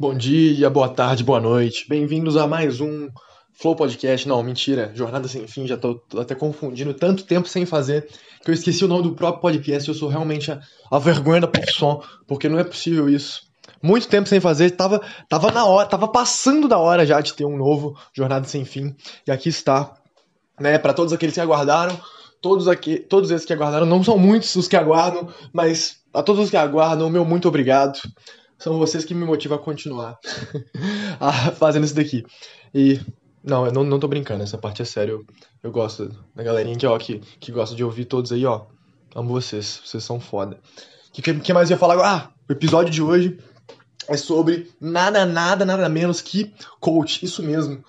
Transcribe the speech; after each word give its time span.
Bom 0.00 0.14
dia, 0.14 0.70
boa 0.70 0.88
tarde, 0.88 1.22
boa 1.22 1.38
noite. 1.38 1.84
Bem-vindos 1.86 2.34
a 2.34 2.46
mais 2.46 2.80
um 2.80 3.10
Flow 3.52 3.76
Podcast. 3.76 4.26
Não, 4.26 4.42
mentira. 4.42 4.90
Jornada 4.94 5.28
Sem 5.28 5.46
Fim. 5.46 5.66
Já 5.66 5.76
tô, 5.76 5.96
tô, 5.96 6.18
até 6.18 6.34
confundindo. 6.34 6.94
Tanto 6.94 7.22
tempo 7.24 7.46
sem 7.46 7.66
fazer 7.66 8.08
que 8.42 8.50
eu 8.50 8.54
esqueci 8.54 8.82
o 8.82 8.88
nome 8.88 9.02
do 9.02 9.12
próprio 9.12 9.42
podcast. 9.42 9.86
Eu 9.86 9.94
sou 9.94 10.08
realmente 10.08 10.50
a, 10.50 10.58
a 10.90 10.98
vergonha 10.98 11.42
da 11.42 11.46
profissão, 11.46 12.02
porque 12.26 12.48
não 12.48 12.58
é 12.58 12.64
possível 12.64 13.10
isso. 13.10 13.42
Muito 13.82 14.08
tempo 14.08 14.26
sem 14.26 14.40
fazer. 14.40 14.70
Tava, 14.70 15.02
tava 15.28 15.52
na 15.52 15.66
hora, 15.66 15.86
tava 15.86 16.08
passando 16.08 16.66
da 16.66 16.78
hora 16.78 17.04
já 17.04 17.20
de 17.20 17.34
ter 17.34 17.44
um 17.44 17.58
novo 17.58 17.94
Jornada 18.14 18.48
Sem 18.48 18.64
Fim. 18.64 18.96
E 19.26 19.30
aqui 19.30 19.50
está. 19.50 19.96
Né, 20.58 20.78
para 20.78 20.94
todos 20.94 21.12
aqueles 21.12 21.34
que 21.34 21.42
aguardaram. 21.42 22.00
Todos, 22.40 22.68
aqui, 22.68 22.96
todos 22.96 23.30
esses 23.30 23.46
que 23.46 23.52
aguardaram, 23.52 23.84
não 23.84 24.02
são 24.02 24.16
muitos 24.16 24.56
os 24.56 24.66
que 24.66 24.76
aguardam, 24.76 25.28
mas 25.52 25.96
a 26.14 26.22
todos 26.22 26.44
os 26.44 26.48
que 26.48 26.56
aguardam, 26.56 27.10
meu 27.10 27.22
muito 27.22 27.46
obrigado 27.46 28.00
são 28.60 28.78
vocês 28.78 29.04
que 29.04 29.14
me 29.14 29.24
motivam 29.24 29.58
a 29.58 29.60
continuar 29.60 30.18
fazendo 31.58 31.84
isso 31.84 31.94
daqui. 31.94 32.24
E, 32.74 33.00
não, 33.42 33.66
eu 33.66 33.72
não, 33.72 33.82
não 33.82 33.98
tô 33.98 34.06
brincando, 34.06 34.42
essa 34.42 34.58
parte 34.58 34.82
é 34.82 34.84
sério. 34.84 35.14
Eu, 35.14 35.26
eu 35.64 35.72
gosto 35.72 36.14
da 36.34 36.42
galerinha 36.42 36.76
que, 36.76 36.86
ó, 36.86 36.96
que, 36.98 37.20
que 37.40 37.50
gosta 37.50 37.74
de 37.74 37.82
ouvir 37.82 38.04
todos 38.04 38.30
aí, 38.30 38.44
ó. 38.44 38.66
Amo 39.14 39.30
vocês, 39.30 39.80
vocês 39.84 40.04
são 40.04 40.20
foda. 40.20 40.60
O 41.08 41.12
que, 41.12 41.34
que 41.40 41.52
mais 41.52 41.70
eu 41.70 41.74
ia 41.74 41.78
falar 41.78 41.94
agora? 41.94 42.08
Ah, 42.08 42.30
o 42.48 42.52
episódio 42.52 42.92
de 42.92 43.02
hoje 43.02 43.38
é 44.06 44.16
sobre 44.16 44.70
nada, 44.80 45.24
nada, 45.24 45.64
nada 45.64 45.88
menos 45.88 46.20
que 46.20 46.52
coach. 46.78 47.24
Isso 47.24 47.42
mesmo. 47.42 47.82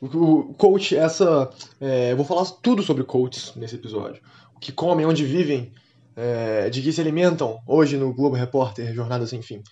O 0.00 0.54
coach, 0.54 0.96
essa. 0.96 1.50
É, 1.80 2.12
eu 2.12 2.16
vou 2.16 2.24
falar 2.24 2.44
tudo 2.62 2.82
sobre 2.82 3.04
coaches 3.04 3.52
nesse 3.56 3.74
episódio. 3.74 4.22
O 4.54 4.60
que 4.60 4.72
comem, 4.72 5.04
onde 5.04 5.24
vivem, 5.24 5.72
é, 6.16 6.70
de 6.70 6.80
que 6.80 6.92
se 6.92 7.00
alimentam 7.00 7.58
hoje 7.66 7.96
no 7.96 8.14
Globo 8.14 8.36
Repórter, 8.36 8.94
Jornada 8.94 9.26
Sem 9.26 9.42
Fim. 9.42 9.62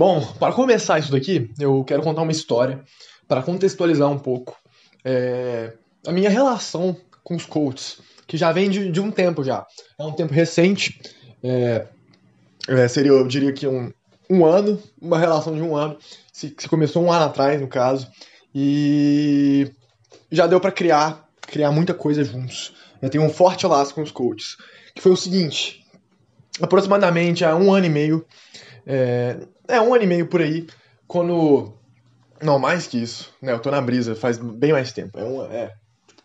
Bom, 0.00 0.24
para 0.38 0.54
começar 0.54 0.98
isso 0.98 1.12
daqui, 1.12 1.50
eu 1.58 1.84
quero 1.84 2.02
contar 2.02 2.22
uma 2.22 2.32
história 2.32 2.82
para 3.28 3.42
contextualizar 3.42 4.08
um 4.08 4.18
pouco 4.18 4.56
é, 5.04 5.74
a 6.06 6.10
minha 6.10 6.30
relação 6.30 6.96
com 7.22 7.36
os 7.36 7.44
coaches, 7.44 8.00
que 8.26 8.38
já 8.38 8.50
vem 8.50 8.70
de, 8.70 8.90
de 8.90 8.98
um 8.98 9.10
tempo 9.10 9.44
já. 9.44 9.66
É 9.98 10.02
um 10.02 10.12
tempo 10.12 10.32
recente, 10.32 10.98
é, 11.44 11.86
é, 12.66 12.88
seria, 12.88 13.10
eu 13.10 13.28
diria 13.28 13.52
que 13.52 13.66
um, 13.66 13.92
um 14.30 14.46
ano, 14.46 14.82
uma 14.98 15.18
relação 15.18 15.54
de 15.54 15.60
um 15.60 15.76
ano, 15.76 15.98
se, 16.32 16.54
se 16.56 16.66
começou 16.66 17.04
um 17.04 17.12
ano 17.12 17.26
atrás, 17.26 17.60
no 17.60 17.68
caso, 17.68 18.10
e 18.54 19.70
já 20.32 20.46
deu 20.46 20.60
para 20.60 20.72
criar, 20.72 21.28
criar 21.42 21.72
muita 21.72 21.92
coisa 21.92 22.24
juntos. 22.24 22.72
Eu 23.02 23.10
tenho 23.10 23.22
um 23.22 23.28
forte 23.28 23.66
laço 23.66 23.94
com 23.94 24.00
os 24.00 24.10
coaches, 24.10 24.56
que 24.94 25.02
foi 25.02 25.12
o 25.12 25.16
seguinte, 25.16 25.84
aproximadamente 26.58 27.44
há 27.44 27.54
um 27.54 27.70
ano 27.70 27.84
e 27.84 27.90
meio, 27.90 28.24
é, 28.86 29.36
é, 29.70 29.80
um 29.80 29.94
ano 29.94 30.04
e 30.04 30.06
meio 30.06 30.26
por 30.26 30.40
aí, 30.40 30.66
quando. 31.06 31.74
Não, 32.42 32.58
mais 32.58 32.86
que 32.86 32.98
isso, 33.02 33.32
né? 33.40 33.52
Eu 33.52 33.60
tô 33.60 33.70
na 33.70 33.80
brisa 33.80 34.14
faz 34.14 34.38
bem 34.38 34.72
mais 34.72 34.92
tempo. 34.92 35.18
É, 35.18 35.24
um, 35.24 35.42
é 35.44 35.72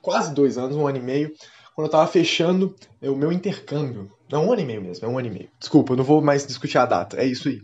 quase 0.01 0.33
dois 0.33 0.57
anos, 0.57 0.75
um 0.75 0.87
ano 0.87 0.97
e 0.97 1.01
meio, 1.01 1.33
quando 1.75 1.87
eu 1.87 1.91
tava 1.91 2.07
fechando 2.07 2.75
o 3.01 3.15
meu 3.15 3.31
intercâmbio. 3.31 4.11
Não, 4.31 4.47
um 4.47 4.53
ano 4.53 4.61
e 4.61 4.65
meio 4.65 4.81
mesmo, 4.81 5.05
é 5.05 5.09
um 5.09 5.17
ano 5.17 5.27
e 5.27 5.31
meio. 5.31 5.49
Desculpa, 5.59 5.93
eu 5.93 5.97
não 5.97 6.03
vou 6.03 6.21
mais 6.21 6.45
discutir 6.45 6.77
a 6.77 6.85
data, 6.85 7.17
é 7.17 7.25
isso 7.25 7.49
aí. 7.49 7.59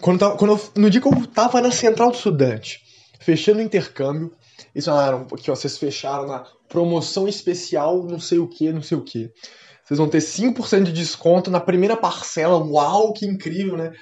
Quando, 0.00 0.18
tava, 0.18 0.36
quando 0.36 0.52
eu, 0.52 0.60
no 0.76 0.90
dia 0.90 1.00
que 1.00 1.06
eu 1.06 1.26
tava 1.26 1.60
na 1.60 1.70
central 1.70 2.10
do 2.10 2.16
estudante, 2.16 2.80
fechando 3.20 3.58
o 3.58 3.62
intercâmbio, 3.62 4.32
eles 4.74 4.84
falaram 4.84 5.26
que 5.26 5.48
vocês 5.48 5.78
fecharam 5.78 6.26
na 6.26 6.44
promoção 6.68 7.28
especial, 7.28 8.02
não 8.04 8.18
sei 8.18 8.38
o 8.38 8.48
que, 8.48 8.72
não 8.72 8.82
sei 8.82 8.98
o 8.98 9.04
que. 9.04 9.30
Vocês 9.84 9.98
vão 9.98 10.08
ter 10.08 10.18
5% 10.18 10.84
de 10.84 10.92
desconto 10.92 11.50
na 11.50 11.60
primeira 11.60 11.96
parcela. 11.96 12.56
Uau, 12.56 13.12
que 13.12 13.26
incrível, 13.26 13.76
né? 13.76 13.92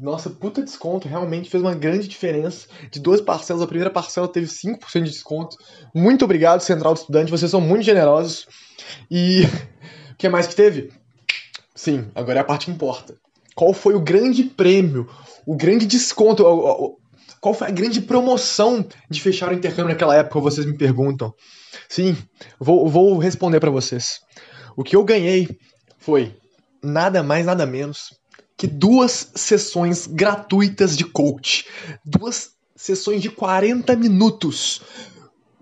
Nossa, 0.00 0.30
puta 0.30 0.62
desconto, 0.62 1.08
realmente 1.08 1.50
fez 1.50 1.60
uma 1.60 1.74
grande 1.74 2.06
diferença. 2.06 2.68
De 2.88 3.00
duas 3.00 3.20
parcelas, 3.20 3.60
a 3.60 3.66
primeira 3.66 3.90
parcela 3.90 4.28
teve 4.28 4.46
5% 4.46 5.02
de 5.02 5.10
desconto. 5.10 5.56
Muito 5.92 6.24
obrigado, 6.24 6.60
Central 6.60 6.94
do 6.94 6.98
Estudante, 6.98 7.32
vocês 7.32 7.50
são 7.50 7.60
muito 7.60 7.82
generosos. 7.82 8.46
E 9.10 9.42
o 10.12 10.16
que 10.16 10.28
mais 10.28 10.46
que 10.46 10.54
teve? 10.54 10.92
Sim, 11.74 12.12
agora 12.14 12.38
é 12.38 12.42
a 12.42 12.44
parte 12.44 12.66
que 12.66 12.70
importa. 12.70 13.16
Qual 13.56 13.74
foi 13.74 13.94
o 13.94 14.00
grande 14.00 14.44
prêmio, 14.44 15.10
o 15.44 15.56
grande 15.56 15.84
desconto, 15.84 16.44
qual 17.40 17.52
foi 17.52 17.66
a 17.66 17.72
grande 17.72 18.00
promoção 18.00 18.86
de 19.10 19.20
fechar 19.20 19.50
o 19.50 19.54
intercâmbio 19.54 19.88
naquela 19.88 20.14
época, 20.14 20.38
vocês 20.38 20.64
me 20.64 20.78
perguntam. 20.78 21.34
Sim, 21.88 22.16
vou, 22.60 22.88
vou 22.88 23.18
responder 23.18 23.58
para 23.58 23.70
vocês. 23.70 24.20
O 24.76 24.84
que 24.84 24.94
eu 24.94 25.02
ganhei 25.02 25.48
foi 25.98 26.36
nada 26.80 27.20
mais, 27.20 27.44
nada 27.44 27.66
menos 27.66 28.17
que 28.58 28.66
duas 28.66 29.30
sessões 29.36 30.08
gratuitas 30.08 30.96
de 30.96 31.04
coach. 31.04 31.64
Duas 32.04 32.50
sessões 32.74 33.22
de 33.22 33.30
40 33.30 33.94
minutos. 33.94 34.82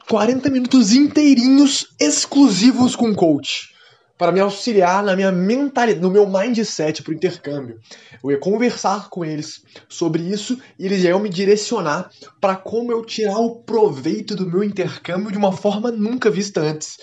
40 0.09 0.49
minutos 0.49 0.93
inteirinhos 0.95 1.89
exclusivos 2.01 2.97
com 2.97 3.15
coach. 3.15 3.75
Para 4.17 4.33
me 4.33 4.41
auxiliar 4.41 5.05
na 5.05 5.15
minha 5.15 5.31
mentalidade, 5.31 6.01
no 6.01 6.11
meu 6.11 6.27
mindset 6.27 7.03
para 7.03 7.11
o 7.11 7.15
intercâmbio. 7.15 7.79
Eu 8.25 8.31
ia 8.31 8.39
conversar 8.39 9.11
com 9.11 9.23
eles 9.23 9.63
sobre 9.91 10.23
isso 10.23 10.59
e 10.78 10.87
eles 10.87 11.05
iam 11.05 11.21
me 11.21 11.28
direcionar 11.28 12.11
para 12.41 12.57
como 12.57 12.91
eu 12.93 13.05
tirar 13.05 13.39
o 13.39 13.57
proveito 13.57 14.34
do 14.34 14.49
meu 14.49 14.65
intercâmbio 14.65 15.31
de 15.31 15.37
uma 15.37 15.53
forma 15.53 15.91
nunca 15.91 16.31
vista 16.31 16.63
antes. 16.63 16.97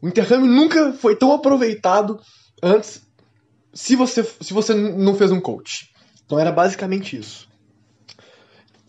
O 0.00 0.08
intercâmbio 0.08 0.50
nunca 0.50 0.94
foi 0.94 1.14
tão 1.14 1.30
aproveitado 1.32 2.18
antes 2.62 3.05
se 3.76 3.94
você, 3.94 4.24
se 4.24 4.54
você 4.54 4.74
não 4.74 5.14
fez 5.14 5.30
um 5.30 5.40
coach. 5.40 5.92
Então 6.24 6.38
era 6.38 6.50
basicamente 6.50 7.16
isso. 7.16 7.46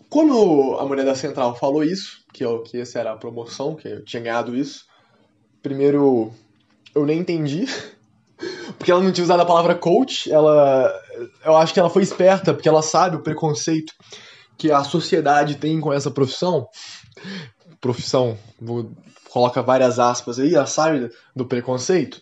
Quando 0.10 0.78
a 0.80 0.86
mulher 0.86 1.06
da 1.06 1.14
Central 1.14 1.54
falou 1.56 1.84
isso, 1.84 2.24
que, 2.34 2.44
eu, 2.44 2.64
que 2.64 2.80
essa 2.80 2.98
era 2.98 3.12
a 3.12 3.18
promoção, 3.18 3.76
que 3.76 3.88
eu 3.88 4.06
tinha 4.06 4.24
ganhado 4.24 4.56
isso, 4.56 4.86
primeiro 5.62 6.32
eu 6.96 7.06
nem 7.06 7.20
entendi, 7.20 7.66
porque 8.80 8.90
ela 8.90 9.04
não 9.04 9.12
tinha 9.12 9.26
usado 9.26 9.42
a 9.42 9.46
palavra 9.46 9.76
coach, 9.76 10.32
ela, 10.32 10.90
eu 11.44 11.58
acho 11.58 11.74
que 11.74 11.80
ela 11.82 11.90
foi 11.90 12.02
esperta, 12.02 12.54
porque 12.54 12.70
ela 12.70 12.82
sabe 12.82 13.18
o 13.18 13.24
preconceito 13.24 13.94
que 14.58 14.72
a 14.72 14.86
sociedade 14.86 15.56
tem 15.56 15.82
com 15.82 15.92
essa 15.92 16.10
profissão. 16.10 16.66
Profissão, 17.82 18.38
vou, 18.60 18.90
coloca 19.30 19.62
várias 19.62 20.00
aspas 20.00 20.40
aí, 20.40 20.56
ela 20.56 20.66
sabe 20.66 21.12
do 21.36 21.46
preconceito. 21.46 22.22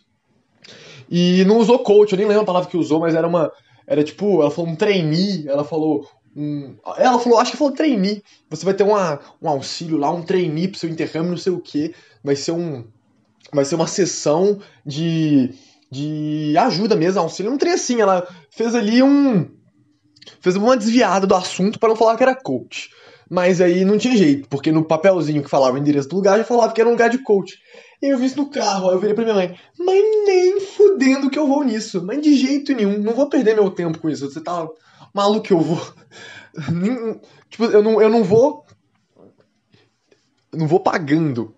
E 1.10 1.44
não 1.46 1.58
usou 1.58 1.80
coach, 1.80 2.12
eu 2.12 2.18
nem 2.18 2.28
lembro 2.28 2.44
a 2.44 2.46
palavra 2.46 2.70
que 2.70 2.78
usou, 2.78 3.00
mas 3.00 3.16
era 3.16 3.28
uma. 3.28 3.52
Era 3.88 4.04
tipo, 4.04 4.42
ela 4.42 4.52
falou 4.52 4.72
um 4.72 4.76
trainee, 4.76 5.48
ela 5.48 5.64
falou. 5.64 6.08
Um, 6.36 6.76
ela 6.98 7.18
falou, 7.20 7.40
acho 7.40 7.52
que 7.52 7.58
falou 7.58 7.74
trainee. 7.74 8.24
Você 8.50 8.66
vai 8.66 8.74
ter 8.74 8.84
uma, 8.84 9.20
um 9.42 9.48
auxílio 9.48 9.98
lá, 9.98 10.12
um 10.12 10.24
trainee 10.24 10.68
pro 10.68 10.80
seu 10.80 10.90
intercâmbio, 10.90 11.32
não 11.32 11.38
sei 11.38 11.54
o 11.54 11.60
que. 11.60 11.94
Vai 12.24 12.36
ser 12.36 12.52
um. 12.52 12.86
Vai 13.54 13.66
ser 13.66 13.76
uma 13.76 13.88
sessão 13.88 14.60
de. 14.86 15.54
de 15.92 16.56
ajuda 16.58 16.96
mesmo, 16.96 17.22
auxílio. 17.22 17.52
Não 17.52 17.58
tem 17.58 17.72
assim, 17.72 18.02
ela 18.02 18.28
fez 18.50 18.74
ali 18.74 19.02
um. 19.02 19.50
Fez 20.42 20.56
uma 20.56 20.76
desviada 20.76 21.28
do 21.28 21.36
assunto 21.36 21.80
para 21.80 21.90
não 21.90 21.96
falar 21.96 22.18
que 22.18 22.24
era 22.24 22.36
coach. 22.36 22.90
Mas 23.30 23.60
aí 23.60 23.84
não 23.84 23.98
tinha 23.98 24.16
jeito, 24.16 24.48
porque 24.50 24.72
no 24.72 24.86
papelzinho 24.86 25.44
que 25.44 25.50
falava 25.50 25.76
o 25.76 25.80
endereço 25.80 26.10
do 26.10 26.16
lugar 26.16 26.38
já 26.38 26.44
falava 26.44 26.74
que 26.74 26.82
era 26.82 26.90
um 26.90 26.94
lugar 26.94 27.10
de 27.10 27.20
coach. 27.20 27.58
Eu 28.02 28.18
vi 28.18 28.26
isso 28.26 28.38
no 28.38 28.50
carro, 28.50 28.90
aí 28.90 28.96
eu 28.96 29.00
virei 29.00 29.16
pra 29.16 29.24
minha 29.24 29.36
mãe, 29.36 29.58
mas 29.78 30.04
nem 30.26 30.60
fudendo 30.60 31.30
que 31.30 31.40
eu 31.40 31.48
vou 31.48 31.64
nisso, 31.64 32.04
mas 32.06 32.22
de 32.22 32.36
jeito 32.36 32.74
nenhum, 32.74 33.00
não 33.00 33.14
vou 33.14 33.30
perder 33.30 33.56
meu 33.56 33.72
tempo 33.72 34.00
com 34.00 34.10
isso, 34.10 34.30
você 34.30 34.42
tá 34.42 34.68
maluco 35.14 35.48
que 35.48 35.54
eu 35.54 35.62
vou. 35.62 35.82
tipo, 37.50 37.66
eu 37.66 37.82
não, 37.82 38.02
eu 38.02 38.10
não 38.10 38.24
vou. 38.24 38.66
Não 40.54 40.68
vou 40.68 40.80
pagando. 40.80 41.56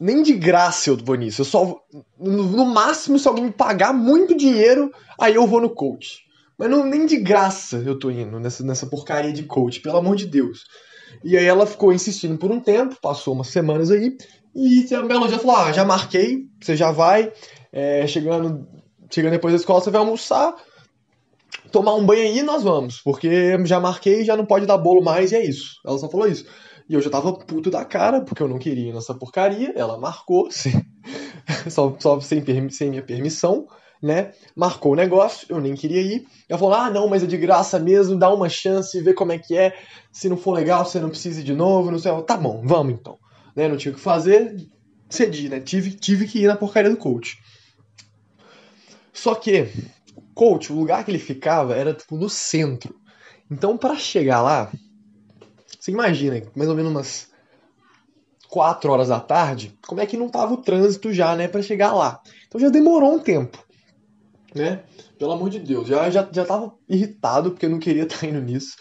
Nem 0.00 0.22
de 0.22 0.32
graça 0.32 0.90
eu 0.90 0.96
vou 0.96 1.16
nisso. 1.16 1.40
Eu 1.40 1.44
só. 1.44 1.80
No, 2.18 2.44
no 2.44 2.64
máximo, 2.64 3.18
se 3.18 3.26
alguém 3.26 3.44
me 3.44 3.50
pagar 3.50 3.92
muito 3.92 4.36
dinheiro, 4.36 4.92
aí 5.18 5.34
eu 5.34 5.46
vou 5.46 5.60
no 5.60 5.70
coach. 5.70 6.20
Mas 6.56 6.70
não, 6.70 6.84
nem 6.84 7.06
de 7.06 7.16
graça 7.16 7.78
eu 7.78 7.98
tô 7.98 8.10
indo 8.10 8.38
nessa, 8.40 8.64
nessa 8.64 8.86
porcaria 8.86 9.32
de 9.32 9.44
coach, 9.44 9.80
pelo 9.80 9.98
amor 9.98 10.16
de 10.16 10.26
Deus. 10.26 10.64
E 11.24 11.36
aí 11.36 11.44
ela 11.44 11.66
ficou 11.66 11.92
insistindo 11.92 12.36
por 12.36 12.50
um 12.50 12.60
tempo, 12.60 13.00
passou 13.00 13.34
umas 13.34 13.48
semanas 13.48 13.90
aí, 13.90 14.16
e 14.54 14.86
um 14.96 15.06
belo 15.06 15.28
falou: 15.38 15.56
Ah, 15.56 15.72
já 15.72 15.84
marquei, 15.84 16.46
você 16.60 16.76
já 16.76 16.90
vai, 16.90 17.32
é, 17.72 18.06
chegando, 18.06 18.66
chegando 19.10 19.32
depois 19.32 19.52
da 19.52 19.58
escola, 19.58 19.80
você 19.80 19.90
vai 19.90 20.00
almoçar, 20.00 20.54
tomar 21.70 21.94
um 21.94 22.04
banho 22.04 22.22
aí 22.22 22.38
e 22.38 22.42
nós 22.42 22.62
vamos, 22.62 23.00
porque 23.00 23.56
já 23.64 23.80
marquei 23.80 24.24
já 24.24 24.36
não 24.36 24.46
pode 24.46 24.66
dar 24.66 24.78
bolo 24.78 25.02
mais 25.02 25.32
e 25.32 25.36
é 25.36 25.44
isso. 25.44 25.80
Ela 25.86 25.98
só 25.98 26.08
falou 26.08 26.26
isso. 26.26 26.46
E 26.88 26.94
eu 26.94 27.00
já 27.02 27.10
tava 27.10 27.32
puto 27.32 27.70
da 27.70 27.84
cara, 27.84 28.22
porque 28.22 28.42
eu 28.42 28.48
não 28.48 28.58
queria 28.58 28.94
nessa 28.94 29.14
porcaria, 29.14 29.72
ela 29.76 29.98
marcou, 29.98 30.48
sim, 30.52 30.72
só, 31.68 31.94
só 31.98 32.20
sem, 32.20 32.42
sem 32.70 32.90
minha 32.90 33.02
permissão 33.02 33.66
né? 34.02 34.32
Marcou 34.54 34.92
o 34.92 34.96
negócio, 34.96 35.46
eu 35.50 35.60
nem 35.60 35.74
queria 35.74 36.00
ir. 36.00 36.26
Ela 36.48 36.58
falou: 36.58 36.74
ah, 36.74 36.90
não, 36.90 37.08
mas 37.08 37.22
é 37.22 37.26
de 37.26 37.36
graça 37.36 37.78
mesmo, 37.78 38.18
dá 38.18 38.32
uma 38.32 38.48
chance, 38.48 39.00
vê 39.00 39.12
como 39.12 39.32
é 39.32 39.38
que 39.38 39.56
é. 39.56 39.74
Se 40.12 40.28
não 40.28 40.36
for 40.36 40.52
legal, 40.52 40.84
você 40.84 41.00
não 41.00 41.10
precisa 41.10 41.42
de 41.42 41.54
novo, 41.54 41.90
não 41.90 41.98
sei. 41.98 42.12
tá 42.22 42.36
bom, 42.36 42.62
vamos 42.64 42.94
então. 42.94 43.18
Né? 43.58 43.66
Não 43.66 43.76
tinha 43.76 43.90
o 43.90 43.94
que 43.96 44.00
fazer, 44.00 44.56
cedi, 45.10 45.48
né? 45.48 45.58
Tive, 45.58 45.90
tive 45.90 46.28
que 46.28 46.44
ir 46.44 46.46
na 46.46 46.54
porcaria 46.54 46.88
do 46.88 46.96
coach. 46.96 47.36
Só 49.12 49.34
que, 49.34 49.66
coach, 50.32 50.72
o 50.72 50.76
lugar 50.76 51.04
que 51.04 51.10
ele 51.10 51.18
ficava 51.18 51.74
era 51.74 51.92
tipo 51.92 52.16
no 52.16 52.30
centro. 52.30 52.94
Então, 53.50 53.76
para 53.76 53.96
chegar 53.96 54.42
lá, 54.42 54.70
você 55.76 55.90
imagina, 55.90 56.40
mais 56.54 56.70
ou 56.70 56.76
menos 56.76 56.92
umas 56.92 57.28
4 58.48 58.92
horas 58.92 59.08
da 59.08 59.18
tarde, 59.18 59.76
como 59.84 60.00
é 60.00 60.06
que 60.06 60.16
não 60.16 60.28
tava 60.28 60.54
o 60.54 60.62
trânsito 60.62 61.12
já, 61.12 61.34
né, 61.34 61.48
para 61.48 61.60
chegar 61.60 61.92
lá. 61.92 62.20
Então 62.46 62.60
já 62.60 62.68
demorou 62.68 63.12
um 63.12 63.18
tempo, 63.18 63.58
né? 64.54 64.84
Pelo 65.18 65.32
amor 65.32 65.50
de 65.50 65.58
Deus, 65.58 65.88
já, 65.88 66.08
já, 66.10 66.28
já 66.30 66.44
tava 66.44 66.72
irritado 66.88 67.50
porque 67.50 67.66
eu 67.66 67.70
não 67.70 67.80
queria 67.80 68.04
estar 68.04 68.24
indo 68.28 68.40
nisso. 68.40 68.76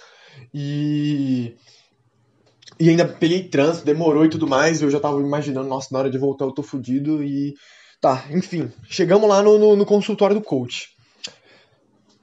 E. 0.54 1.56
E 2.80 2.90
ainda 2.90 3.08
peguei 3.08 3.44
trânsito, 3.44 3.86
demorou 3.86 4.26
e 4.26 4.30
tudo 4.30 4.48
mais. 4.48 4.82
Eu 4.82 4.92
já 4.92 5.00
tava 5.00 5.20
imaginando, 5.20 5.68
nossa, 5.68 5.90
na 5.92 6.00
hora 6.00 6.10
de 6.10 6.18
voltar 6.18 6.46
eu 6.46 6.52
tô 6.52 6.62
fudido. 6.62 7.24
E. 7.24 7.56
Tá, 8.00 8.26
enfim. 8.30 8.72
Chegamos 8.88 9.28
lá 9.28 9.42
no, 9.42 9.58
no, 9.58 9.76
no 9.76 9.86
consultório 9.86 10.36
do 10.36 10.42
coach. 10.42 10.90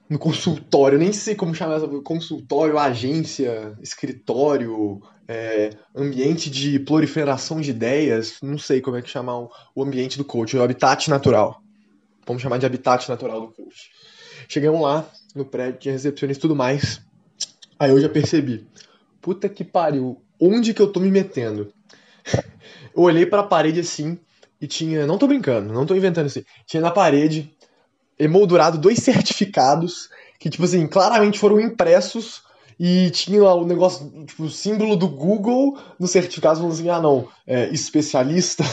No 0.09 0.19
consultório, 0.19 0.99
nem 0.99 1.11
sei 1.11 1.35
como 1.35 1.53
chamar 1.53 1.77
essa. 1.77 1.87
Consultório, 1.87 2.77
agência, 2.77 3.77
escritório, 3.81 5.01
é, 5.27 5.71
ambiente 5.93 6.49
de 6.49 6.79
proliferação 6.79 7.59
de 7.59 7.71
ideias. 7.71 8.37
Não 8.41 8.57
sei 8.57 8.79
como 8.79 8.95
é 8.95 9.01
que 9.01 9.09
chamar 9.09 9.39
o, 9.39 9.51
o 9.75 9.83
ambiente 9.83 10.17
do 10.17 10.23
coach, 10.23 10.55
o 10.55 10.63
habitat 10.63 11.09
natural. 11.09 11.61
Vamos 12.25 12.41
chamar 12.41 12.59
de 12.59 12.65
habitat 12.65 13.09
natural 13.09 13.41
do 13.41 13.51
coach. 13.51 13.91
Chegamos 14.47 14.81
lá, 14.81 15.05
no 15.35 15.43
prédio, 15.43 15.79
tinha 15.79 15.93
recepcionista 15.93 16.39
e 16.39 16.41
tudo 16.41 16.55
mais. 16.55 17.01
Aí 17.77 17.89
eu 17.89 17.99
já 17.99 18.07
percebi. 18.07 18.65
Puta 19.21 19.49
que 19.49 19.63
pariu, 19.63 20.21
onde 20.39 20.73
que 20.73 20.81
eu 20.81 20.91
tô 20.91 20.99
me 20.99 21.11
metendo? 21.11 21.71
eu 22.95 23.03
olhei 23.03 23.25
para 23.25 23.41
a 23.41 23.47
parede 23.47 23.79
assim 23.79 24.17
e 24.59 24.67
tinha, 24.67 25.05
não 25.05 25.17
tô 25.17 25.27
brincando, 25.27 25.73
não 25.73 25.85
tô 25.85 25.95
inventando 25.95 26.27
assim. 26.27 26.43
Tinha 26.65 26.81
na 26.81 26.91
parede 26.91 27.51
emoldurado 28.17 28.77
dois 28.77 28.99
certificados 29.03 30.09
que 30.39 30.49
tipo 30.49 30.63
assim, 30.63 30.87
claramente 30.87 31.39
foram 31.39 31.59
impressos 31.59 32.43
e 32.79 33.09
tinha 33.11 33.41
lá 33.41 33.53
o 33.53 33.65
negócio, 33.65 34.11
tipo, 34.25 34.43
o 34.43 34.49
símbolo 34.49 34.97
do 34.97 35.07
Google 35.07 35.77
no 35.97 36.07
certificado 36.07 36.57
falando 36.57 36.73
assim: 36.73 36.89
"Ah, 36.89 37.01
não, 37.01 37.27
é 37.47 37.69
especialista 37.69 38.63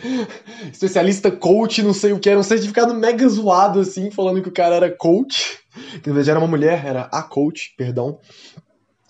especialista 0.72 1.30
coach, 1.30 1.82
não 1.82 1.92
sei 1.92 2.12
o 2.12 2.18
que, 2.18 2.30
era 2.30 2.40
um 2.40 2.44
certificado 2.44 2.94
mega 2.94 3.28
zoado, 3.28 3.80
assim, 3.80 4.10
falando 4.10 4.42
que 4.42 4.48
o 4.48 4.52
cara 4.52 4.76
era 4.76 4.90
coach, 4.90 5.58
que 6.02 6.08
na 6.08 6.14
verdade 6.14 6.30
era 6.30 6.38
uma 6.38 6.48
mulher, 6.48 6.84
era 6.84 7.02
a 7.12 7.22
coach, 7.22 7.74
perdão. 7.76 8.18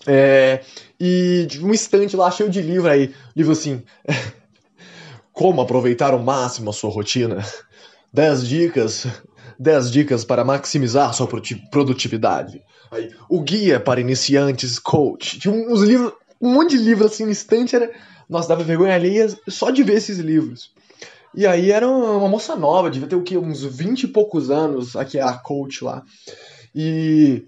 É, 0.07 0.61
e 1.01 1.49
um 1.61 1.73
instante 1.73 2.17
lá 2.17 2.31
cheio 2.31 2.51
de 2.51 2.61
livro 2.61 2.91
aí, 2.91 3.15
livro 3.35 3.53
assim, 3.53 3.83
como 5.33 5.61
aproveitar 5.61 6.13
ao 6.13 6.19
máximo 6.23 6.71
a 6.71 6.73
sua 6.73 6.91
rotina, 6.91 7.45
10 8.13 8.47
dicas, 8.47 9.07
10 9.59 9.91
dicas 9.91 10.25
para 10.25 10.45
maximizar 10.45 11.15
sua 11.15 11.29
produtividade. 11.71 12.63
Aí, 12.91 13.11
o 13.29 13.41
guia 13.41 13.81
para 13.81 14.01
iniciantes 14.01 14.79
coach, 14.79 15.39
tinha 15.39 15.53
uns 15.53 15.81
livros, 15.81 16.13
um 16.41 16.53
monte 16.53 16.77
de 16.77 16.85
livro 16.85 17.07
assim, 17.07 17.25
no 17.25 17.31
instante 17.31 17.75
era 17.75 17.91
nossa, 18.29 18.49
dava 18.49 18.65
vergonha 18.65 18.95
alheia 18.95 19.29
só 19.49 19.71
de 19.71 19.83
ver 19.83 19.95
esses 19.95 20.19
livros. 20.19 20.73
E 21.35 21.47
aí 21.47 21.71
era 21.71 21.89
uma 21.89 22.29
moça 22.29 22.55
nova, 22.55 22.91
devia 22.91 23.09
ter 23.09 23.17
o 23.17 23.23
quê? 23.23 23.37
Uns 23.37 23.65
20 23.65 24.05
e 24.05 24.09
poucos 24.09 24.51
anos, 24.51 24.95
aqui 24.95 25.19
é 25.19 25.23
a 25.23 25.35
coach 25.35 25.83
lá. 25.83 26.03
E 26.75 27.45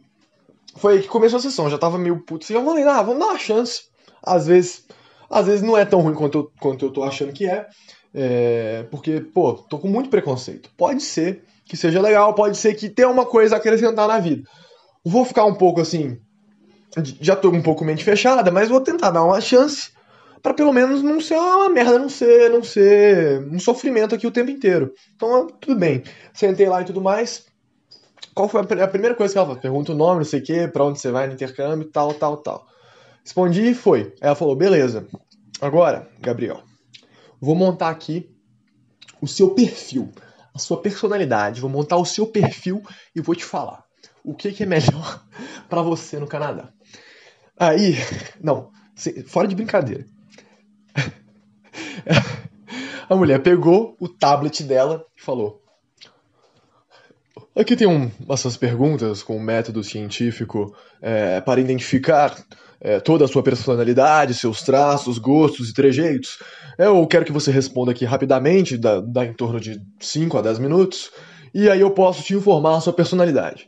foi 0.77 0.95
aí 0.95 1.03
que 1.03 1.09
começou 1.09 1.39
a 1.39 1.43
sessão, 1.43 1.71
já 1.71 1.79
tava 1.79 1.99
meio 1.99 2.21
puto. 2.25 2.51
E 2.51 2.55
eu 2.55 2.65
falei, 2.65 2.85
ah, 2.85 3.03
vamos 3.03 3.21
dar 3.21 3.27
uma 3.27 3.39
chance. 3.39 3.85
Às 4.23 4.47
vezes, 4.47 4.85
às 5.31 5.47
vezes 5.47 5.63
não 5.63 5.77
é 5.77 5.85
tão 5.85 6.01
ruim 6.01 6.15
quanto 6.15 6.39
eu, 6.39 6.53
quanto 6.61 6.85
eu 6.85 6.91
tô 6.91 7.03
achando 7.03 7.33
que 7.33 7.49
é. 7.49 7.67
é. 8.15 8.87
Porque, 8.91 9.21
pô, 9.21 9.55
tô 9.55 9.79
com 9.79 9.89
muito 9.89 10.11
preconceito. 10.11 10.71
Pode 10.77 11.03
ser 11.03 11.43
que 11.65 11.77
seja 11.77 12.01
legal, 12.01 12.35
pode 12.35 12.57
ser 12.57 12.75
que 12.75 12.89
tenha 12.89 13.09
uma 13.09 13.27
coisa 13.27 13.57
a 13.57 13.59
acrescentar 13.59 14.07
na 14.07 14.19
vida. 14.19 14.49
Vou 15.05 15.25
ficar 15.25 15.45
um 15.45 15.55
pouco 15.55 15.81
assim. 15.81 16.19
Já 17.21 17.37
tô 17.37 17.51
um 17.51 17.63
pouco 17.63 17.85
mente 17.85 18.05
fechada, 18.05 18.51
mas 18.51 18.69
vou 18.69 18.81
tentar 18.81 19.11
dar 19.11 19.25
uma 19.25 19.41
chance 19.41 19.91
para 20.43 20.55
pelo 20.55 20.73
menos 20.73 21.03
não 21.03 21.21
ser 21.21 21.35
uma 21.35 21.69
merda, 21.69 21.99
não 21.99 22.09
ser, 22.09 22.51
não 22.51 22.63
ser 22.63 23.43
um 23.53 23.59
sofrimento 23.59 24.15
aqui 24.15 24.27
o 24.27 24.31
tempo 24.31 24.51
inteiro. 24.51 24.93
Então, 25.15 25.49
tudo 25.61 25.79
bem. 25.79 26.05
Sentei 26.33 26.69
lá 26.69 26.83
e 26.83 26.85
tudo 26.85 27.01
mais. 27.01 27.45
Qual 28.35 28.49
foi 28.49 28.61
a 28.61 28.89
primeira 28.89 29.15
coisa 29.15 29.33
que 29.33 29.39
ela 29.39 29.47
falou? 29.47 29.61
Pergunta 29.61 29.93
o 29.93 29.97
nome, 29.97 30.19
não 30.19 30.25
sei 30.25 30.41
o 30.41 30.43
quê, 30.43 30.69
pra 30.69 30.85
onde 30.85 31.01
você 31.01 31.11
vai 31.11 31.27
no 31.27 31.35
intercâmbio, 31.35 31.91
tal, 31.91 32.13
tal, 32.15 32.37
tal. 32.37 32.67
Respondi 33.25 33.71
e 33.71 33.75
foi. 33.75 34.15
Ela 34.21 34.35
falou, 34.35 34.55
beleza. 34.55 35.07
Agora, 35.61 36.09
Gabriel, 36.21 36.63
vou 37.41 37.55
montar 37.55 37.89
aqui 37.89 38.31
o 39.21 39.27
seu 39.27 39.51
perfil, 39.51 40.13
a 40.55 40.59
sua 40.59 40.81
personalidade. 40.81 41.61
Vou 41.61 41.71
montar 41.71 41.97
o 41.97 42.05
seu 42.05 42.27
perfil 42.27 42.83
e 43.15 43.21
vou 43.21 43.35
te 43.35 43.45
falar 43.45 43.85
o 44.23 44.35
que, 44.35 44.53
que 44.53 44.65
é 44.65 44.67
melhor 44.67 45.25
para 45.69 45.83
você 45.83 46.19
no 46.19 46.27
Canadá. 46.27 46.71
Aí, 47.59 47.95
não, 48.41 48.71
fora 49.27 49.49
de 49.49 49.55
brincadeira. 49.55 50.05
A 53.09 53.15
mulher 53.15 53.41
pegou 53.41 53.97
o 54.01 54.09
tablet 54.09 54.65
dela 54.65 55.07
e 55.17 55.23
falou: 55.23 55.63
Aqui 57.57 57.75
tem 57.75 57.87
um, 57.87 58.11
essas 58.29 58.55
perguntas 58.55 59.23
com 59.23 59.39
um 59.39 59.43
método 59.43 59.83
científico 59.83 60.77
é, 61.01 61.41
para 61.41 61.59
identificar 61.59 62.37
é, 62.79 63.01
toda 63.01 63.25
a 63.25 63.29
sua 63.29 63.43
personalidade, 63.43 64.35
seus 64.35 64.61
traços, 64.61 65.17
gostos 65.17 65.71
e 65.71 65.73
trejeitos. 65.73 66.39
Eu 66.77 67.07
quero 67.07 67.25
que 67.25 67.33
você 67.33 67.51
responda 67.51 67.93
aqui 67.93 68.05
rapidamente, 68.05 68.77
dá, 68.77 69.01
dá 69.01 69.25
em 69.25 69.33
torno 69.33 69.59
de 69.59 69.81
5 69.99 70.37
a 70.37 70.43
10 70.43 70.59
minutos, 70.59 71.11
e 71.55 71.71
aí 71.71 71.81
eu 71.81 71.93
posso 71.93 72.23
te 72.23 72.35
informar 72.35 72.77
a 72.77 72.81
sua 72.83 72.93
personalidade. 72.93 73.67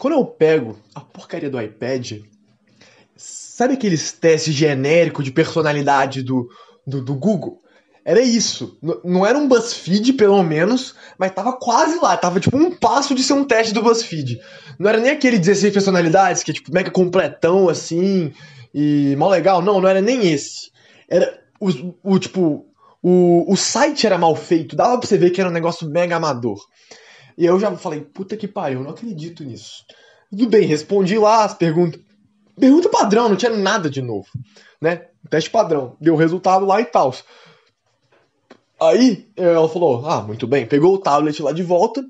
Quando 0.00 0.14
eu 0.14 0.24
pego 0.24 0.78
a 0.94 1.02
porcaria 1.02 1.50
do 1.50 1.60
iPad, 1.60 2.22
sabe 3.14 3.74
aqueles 3.74 4.12
testes 4.12 4.54
genéricos 4.54 5.26
de 5.26 5.30
personalidade 5.30 6.22
do, 6.22 6.48
do, 6.86 7.04
do 7.04 7.14
Google. 7.14 7.60
Era 8.04 8.20
isso. 8.20 8.76
N 8.82 8.94
não 9.02 9.24
era 9.24 9.38
um 9.38 9.48
BuzzFeed, 9.48 10.12
pelo 10.12 10.42
menos, 10.42 10.94
mas 11.18 11.32
tava 11.32 11.54
quase 11.54 11.98
lá. 11.98 12.16
Tava 12.16 12.38
tipo 12.38 12.56
um 12.56 12.70
passo 12.70 13.14
de 13.14 13.22
ser 13.22 13.32
um 13.32 13.44
teste 13.44 13.72
do 13.72 13.82
BuzzFeed. 13.82 14.40
Não 14.78 14.90
era 14.90 15.00
nem 15.00 15.10
aquele 15.10 15.38
16 15.38 15.72
personalidades, 15.72 16.42
que 16.42 16.50
é 16.50 16.54
tipo 16.54 16.72
mega 16.72 16.90
completão 16.90 17.68
assim, 17.68 18.32
e 18.74 19.16
mal 19.16 19.30
legal. 19.30 19.62
Não, 19.62 19.80
não 19.80 19.88
era 19.88 20.02
nem 20.02 20.30
esse. 20.30 20.70
Era 21.08 21.40
o, 21.58 21.70
o 22.02 22.18
tipo. 22.18 22.66
O, 23.06 23.52
o 23.52 23.56
site 23.56 24.06
era 24.06 24.16
mal 24.16 24.34
feito, 24.34 24.74
dava 24.74 24.96
pra 24.96 25.06
você 25.06 25.18
ver 25.18 25.28
que 25.28 25.38
era 25.38 25.50
um 25.50 25.52
negócio 25.52 25.86
mega 25.86 26.16
amador. 26.16 26.58
E 27.36 27.44
eu 27.44 27.60
já 27.60 27.70
falei, 27.76 28.00
puta 28.00 28.34
que 28.34 28.48
pariu, 28.48 28.78
eu 28.78 28.84
não 28.84 28.92
acredito 28.92 29.44
nisso. 29.44 29.84
Tudo 30.30 30.48
bem, 30.48 30.66
respondi 30.66 31.18
lá 31.18 31.44
as 31.44 31.52
perguntas. 31.52 32.00
Pergunta 32.58 32.88
padrão, 32.88 33.28
não 33.28 33.36
tinha 33.36 33.54
nada 33.54 33.90
de 33.90 34.00
novo, 34.00 34.28
né? 34.80 35.06
Teste 35.28 35.50
padrão. 35.50 35.96
Deu 36.00 36.16
resultado 36.16 36.64
lá 36.64 36.80
e 36.80 36.84
tal. 36.86 37.14
Aí 38.88 39.26
ela 39.36 39.68
falou: 39.68 40.06
Ah, 40.06 40.22
muito 40.22 40.46
bem. 40.46 40.66
Pegou 40.66 40.94
o 40.94 40.98
tablet 40.98 41.42
lá 41.42 41.52
de 41.52 41.62
volta. 41.62 42.04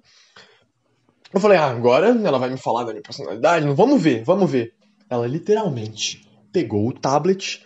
Eu 1.33 1.41
falei: 1.41 1.59
Ah, 1.59 1.71
agora 1.71 2.09
ela 2.09 2.39
vai 2.39 2.51
me 2.51 2.57
falar 2.57 2.85
da 2.85 2.93
minha 2.93 3.03
personalidade. 3.03 3.67
Vamos 3.75 4.01
ver, 4.01 4.25
vamos 4.25 4.51
ver. 4.51 4.73
Ela 5.09 5.27
literalmente 5.27 6.27
pegou 6.53 6.89
o 6.89 6.93
tablet, 6.93 7.65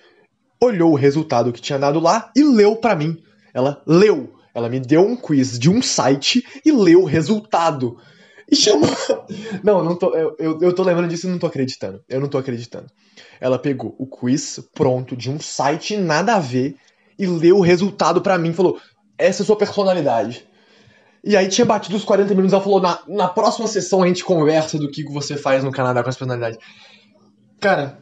olhou 0.61 0.93
o 0.93 0.97
resultado 0.97 1.53
que 1.53 1.61
tinha 1.61 1.79
dado 1.79 2.01
lá 2.01 2.31
e 2.35 2.43
leu 2.43 2.77
para 2.77 2.97
mim. 2.97 3.23
Ela 3.53 3.83
leu. 3.87 4.33
Ela 4.55 4.69
me 4.69 4.81
deu 4.81 5.03
um 5.03 5.15
quiz 5.15 5.59
de 5.59 5.71
um 5.71 5.81
site 5.81 6.45
e 6.65 6.73
leu 6.73 7.03
o 7.03 7.05
resultado. 7.05 7.97
E 8.51 8.57
chamou. 8.57 8.89
Não, 9.63 9.85
não 9.85 9.95
tô, 9.95 10.15
eu, 10.15 10.35
eu, 10.39 10.59
eu 10.63 10.73
tô 10.75 10.83
lembrando 10.83 11.11
disso 11.11 11.27
e 11.27 11.31
não 11.31 11.39
tô 11.39 11.47
acreditando. 11.47 12.03
Eu 12.09 12.19
não 12.19 12.29
tô 12.29 12.39
acreditando. 12.39 12.87
Ela 13.41 13.59
pegou 13.59 13.95
o 13.99 14.07
quiz 14.07 14.59
pronto 14.73 15.15
de 15.15 15.31
um 15.31 15.39
site 15.39 15.97
nada 15.97 16.35
a 16.35 16.39
ver 16.39 16.77
e 17.19 17.27
leu 17.27 17.59
o 17.59 17.63
resultado 17.63 18.23
para 18.23 18.39
mim. 18.39 18.55
Falou: 18.55 18.81
essa 19.19 19.43
é 19.43 19.45
a 19.45 19.47
sua 19.47 19.57
personalidade. 19.57 20.47
E 21.23 21.37
aí 21.37 21.49
tinha 21.49 21.65
batido 21.65 21.97
os 21.97 22.05
40 22.05 22.31
minutos. 22.31 22.53
Ela 22.53 22.63
falou: 22.63 22.81
na, 22.81 23.01
na 23.09 23.29
próxima 23.29 23.67
sessão 23.67 24.03
a 24.03 24.07
gente 24.07 24.25
conversa 24.25 24.79
do 24.79 24.91
que 24.91 25.05
você 25.05 25.37
faz 25.37 25.65
no 25.65 25.73
Canadá 25.73 26.03
com 26.03 26.09
essa 26.09 26.19
personalidade. 26.19 26.59
Cara, 27.61 28.01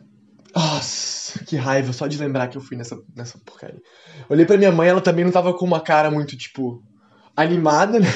nossa, 0.55 1.43
que 1.45 1.57
raiva 1.57 1.93
só 1.93 2.07
de 2.07 2.19
lembrar 2.19 2.49
que 2.49 2.59
eu 2.59 2.63
fui 2.63 2.77
nessa, 2.77 2.99
nessa 3.15 3.39
porcaria. 3.39 3.81
Olhei 4.29 4.45
pra 4.45 4.59
minha 4.59 4.73
mãe, 4.73 4.89
ela 4.89 5.01
também 5.01 5.25
não 5.25 5.33
tava 5.33 5.55
com 5.55 5.65
uma 5.65 5.81
cara 5.81 6.11
muito, 6.11 6.37
tipo, 6.37 6.83
animada, 7.35 7.99
né? 7.99 8.09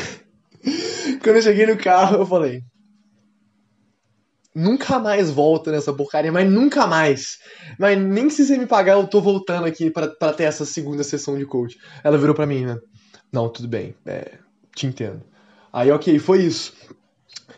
Quando 1.23 1.37
eu 1.37 1.42
cheguei 1.42 1.66
no 1.66 1.76
carro, 1.76 2.16
eu 2.16 2.26
falei: 2.26 2.62
Nunca 4.54 4.99
mais 4.99 5.30
volta 5.30 5.71
nessa 5.71 5.92
porcaria, 5.92 6.33
mas 6.33 6.50
nunca 6.50 6.87
mais. 6.87 7.38
Mas 7.78 7.99
nem 7.99 8.28
se 8.28 8.45
você 8.45 8.59
me 8.59 8.66
pagar, 8.66 8.95
eu 8.95 9.07
tô 9.07 9.21
voltando 9.21 9.66
aqui 9.66 9.90
para 9.90 10.33
ter 10.33 10.45
essa 10.45 10.64
segunda 10.64 11.04
sessão 11.04 11.38
de 11.38 11.47
coach. 11.47 11.78
Ela 12.02 12.19
virou 12.19 12.35
pra 12.35 12.47
mim, 12.47 12.66
né? 12.66 12.76
Não, 13.33 13.49
tudo 13.49 13.69
bem, 13.69 13.95
é, 14.04 14.33
te 14.75 14.87
entendo. 14.87 15.23
Aí, 15.73 15.90
ok, 15.92 16.19
foi 16.19 16.42
isso. 16.42 16.73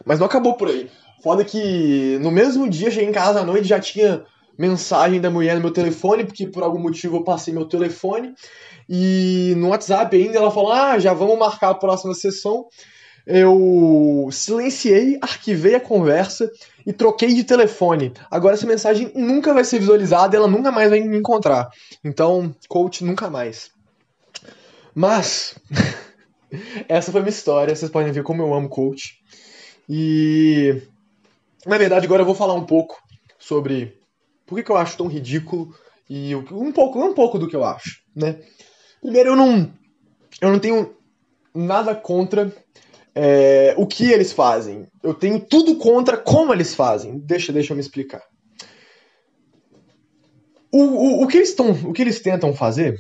Mas 0.04 0.18
não 0.18 0.26
acabou 0.26 0.54
por 0.54 0.68
aí. 0.68 0.90
Foda 1.22 1.44
que 1.44 2.18
no 2.20 2.30
mesmo 2.30 2.68
dia, 2.68 2.90
cheguei 2.90 3.08
em 3.08 3.12
casa 3.12 3.40
à 3.40 3.44
noite, 3.44 3.68
já 3.68 3.80
tinha 3.80 4.24
mensagem 4.58 5.20
da 5.20 5.30
mulher 5.30 5.54
no 5.54 5.62
meu 5.62 5.72
telefone, 5.72 6.24
porque 6.24 6.46
por 6.46 6.62
algum 6.62 6.78
motivo 6.78 7.16
eu 7.16 7.24
passei 7.24 7.54
meu 7.54 7.64
telefone. 7.64 8.34
E 8.88 9.54
no 9.56 9.68
WhatsApp 9.68 10.14
ainda 10.14 10.38
ela 10.38 10.50
falou: 10.50 10.72
Ah, 10.72 10.98
já 10.98 11.14
vamos 11.14 11.38
marcar 11.38 11.70
a 11.70 11.74
próxima 11.74 12.12
sessão. 12.12 12.66
Eu 13.26 14.28
silenciei, 14.32 15.18
arquivei 15.20 15.74
a 15.74 15.80
conversa 15.80 16.50
e 16.86 16.92
troquei 16.92 17.34
de 17.34 17.44
telefone. 17.44 18.12
Agora 18.30 18.54
essa 18.54 18.66
mensagem 18.66 19.12
nunca 19.14 19.54
vai 19.54 19.64
ser 19.64 19.78
visualizada, 19.78 20.36
ela 20.36 20.48
nunca 20.48 20.72
mais 20.72 20.90
vai 20.90 21.00
me 21.00 21.16
encontrar. 21.16 21.70
Então, 22.04 22.54
coach 22.68 23.04
nunca 23.04 23.30
mais. 23.30 23.70
Mas 24.94 25.54
essa 26.88 27.12
foi 27.12 27.20
minha 27.20 27.30
história, 27.30 27.74
vocês 27.74 27.90
podem 27.90 28.12
ver 28.12 28.22
como 28.22 28.42
eu 28.42 28.52
amo 28.52 28.68
coach. 28.68 29.20
E 29.88 30.82
na 31.66 31.78
verdade 31.78 32.06
agora 32.06 32.22
eu 32.22 32.26
vou 32.26 32.34
falar 32.34 32.54
um 32.54 32.66
pouco 32.66 33.00
sobre 33.38 33.98
por 34.46 34.56
que, 34.56 34.64
que 34.64 34.70
eu 34.70 34.76
acho 34.76 34.96
tão 34.96 35.06
ridículo 35.06 35.74
e 36.08 36.34
um 36.34 36.72
pouco, 36.72 37.00
um 37.02 37.14
pouco 37.14 37.38
do 37.38 37.48
que 37.48 37.56
eu 37.56 37.64
acho, 37.64 38.02
né? 38.14 38.40
Primeiro 39.00 39.30
eu 39.30 39.36
não 39.36 39.72
eu 40.40 40.50
não 40.50 40.58
tenho 40.58 40.94
nada 41.54 41.94
contra 41.94 42.52
é, 43.14 43.74
o 43.76 43.86
que 43.86 44.10
eles 44.10 44.32
fazem. 44.32 44.86
Eu 45.02 45.14
tenho 45.14 45.40
tudo 45.40 45.76
contra 45.76 46.16
como 46.16 46.52
eles 46.52 46.74
fazem. 46.74 47.18
Deixa, 47.18 47.52
deixa 47.52 47.72
eu 47.72 47.76
me 47.76 47.82
explicar. 47.82 48.22
O, 50.70 50.82
o, 50.82 51.24
o, 51.24 51.26
que, 51.26 51.36
eles 51.36 51.54
tão, 51.54 51.70
o 51.70 51.92
que 51.92 52.00
eles 52.00 52.20
tentam 52.20 52.54
fazer 52.54 52.98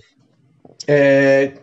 é 0.86 1.54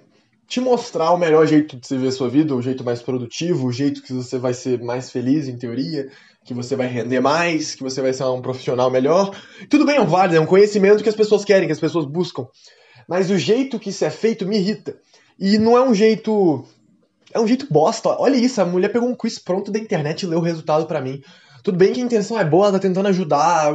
te 0.48 0.60
mostrar 0.60 1.12
o 1.12 1.18
melhor 1.18 1.46
jeito 1.46 1.77
de 1.77 1.88
você 1.88 1.96
ver 1.96 2.08
a 2.08 2.12
sua 2.12 2.27
vida, 2.27 2.56
o 2.56 2.62
jeito 2.62 2.84
mais 2.84 3.03
produtivo, 3.03 3.68
o 3.68 3.72
jeito 3.72 4.01
que 4.01 4.12
você 4.12 4.39
vai 4.39 4.51
ser 4.51 4.82
mais 4.82 5.12
feliz, 5.12 5.48
em 5.48 5.56
teoria, 5.56 6.10
que 6.44 6.56
você 6.56 6.75
vai 6.75 6.88
render 6.88 7.20
mais, 7.20 7.75
que 7.75 7.84
você 7.84 8.01
vai 8.01 8.12
ser 8.12 8.24
um 8.24 8.41
profissional 8.41 8.89
melhor. 8.89 9.39
Tudo 9.70 9.86
bem, 9.86 9.98
é 9.98 10.01
um 10.01 10.08
válido, 10.08 10.38
é 10.38 10.39
um 10.39 10.48
conhecimento 10.48 11.03
que 11.03 11.10
as 11.10 11.15
pessoas 11.15 11.46
querem, 11.46 11.68
que 11.68 11.74
as 11.74 11.79
pessoas 11.79 12.06
buscam. 12.06 12.48
Mas 13.08 13.29
o 13.29 13.38
jeito 13.38 13.77
que 13.77 13.91
isso 13.91 14.03
é 14.03 14.10
feito 14.10 14.48
me 14.48 14.58
irrita. 14.58 14.98
E 15.38 15.60
não 15.60 15.77
é 15.77 15.88
um 15.88 15.94
jeito 15.94 16.65
é 17.33 17.39
um 17.39 17.48
jeito 17.48 17.67
bosta. 17.69 18.09
Olha 18.09 18.36
isso, 18.36 18.62
a 18.62 18.65
mulher 18.65 18.89
pegou 18.89 19.09
um 19.09 19.15
quiz 19.15 19.39
pronto 19.39 19.71
da 19.71 19.79
internet 19.79 20.24
e 20.24 20.27
leu 20.27 20.39
o 20.39 20.43
resultado 20.43 20.86
para 20.86 21.01
mim. 21.01 21.21
Tudo 21.63 21.77
bem 21.77 21.93
que 21.93 22.01
a 22.01 22.03
intenção 22.03 22.39
é 22.39 22.45
boa, 22.45 22.65
ela 22.65 22.74
tá 22.74 22.79
tentando 22.79 23.09
ajudar 23.09 23.71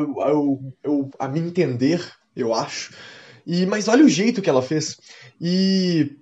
a 1.19 1.29
me 1.29 1.41
entender, 1.41 2.03
eu 2.35 2.55
acho. 2.55 2.95
E, 3.47 3.67
mas 3.67 3.89
olha 3.89 4.05
o 4.05 4.09
jeito 4.09 4.41
que 4.41 4.49
ela 4.49 4.63
fez. 4.63 4.97
E 5.41 6.17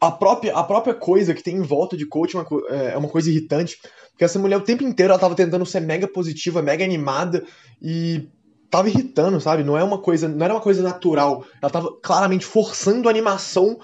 a 0.00 0.10
própria, 0.10 0.54
a 0.56 0.64
própria 0.64 0.94
coisa 0.94 1.34
que 1.34 1.42
tem 1.42 1.56
em 1.56 1.62
volta 1.62 1.96
de 1.96 2.06
coach 2.06 2.34
é 2.34 2.40
uma, 2.40 2.46
é 2.70 2.96
uma 2.96 3.08
coisa 3.08 3.30
irritante. 3.30 3.78
Porque 4.10 4.24
essa 4.24 4.38
mulher 4.38 4.56
o 4.56 4.62
tempo 4.62 4.82
inteiro 4.82 5.12
ela 5.12 5.20
tava 5.20 5.34
tentando 5.34 5.66
ser 5.66 5.80
mega 5.80 6.08
positiva, 6.08 6.62
mega 6.62 6.84
animada 6.84 7.44
e 7.80 8.28
tava 8.70 8.88
irritando, 8.88 9.40
sabe? 9.40 9.64
Não 9.64 9.76
é 9.76 9.84
uma 9.84 9.98
coisa, 9.98 10.28
não 10.28 10.44
era 10.44 10.54
uma 10.54 10.60
coisa 10.60 10.82
natural. 10.82 11.44
Ela 11.60 11.70
tava 11.70 11.92
claramente 12.02 12.46
forçando 12.46 13.08
a 13.08 13.10
animação 13.10 13.78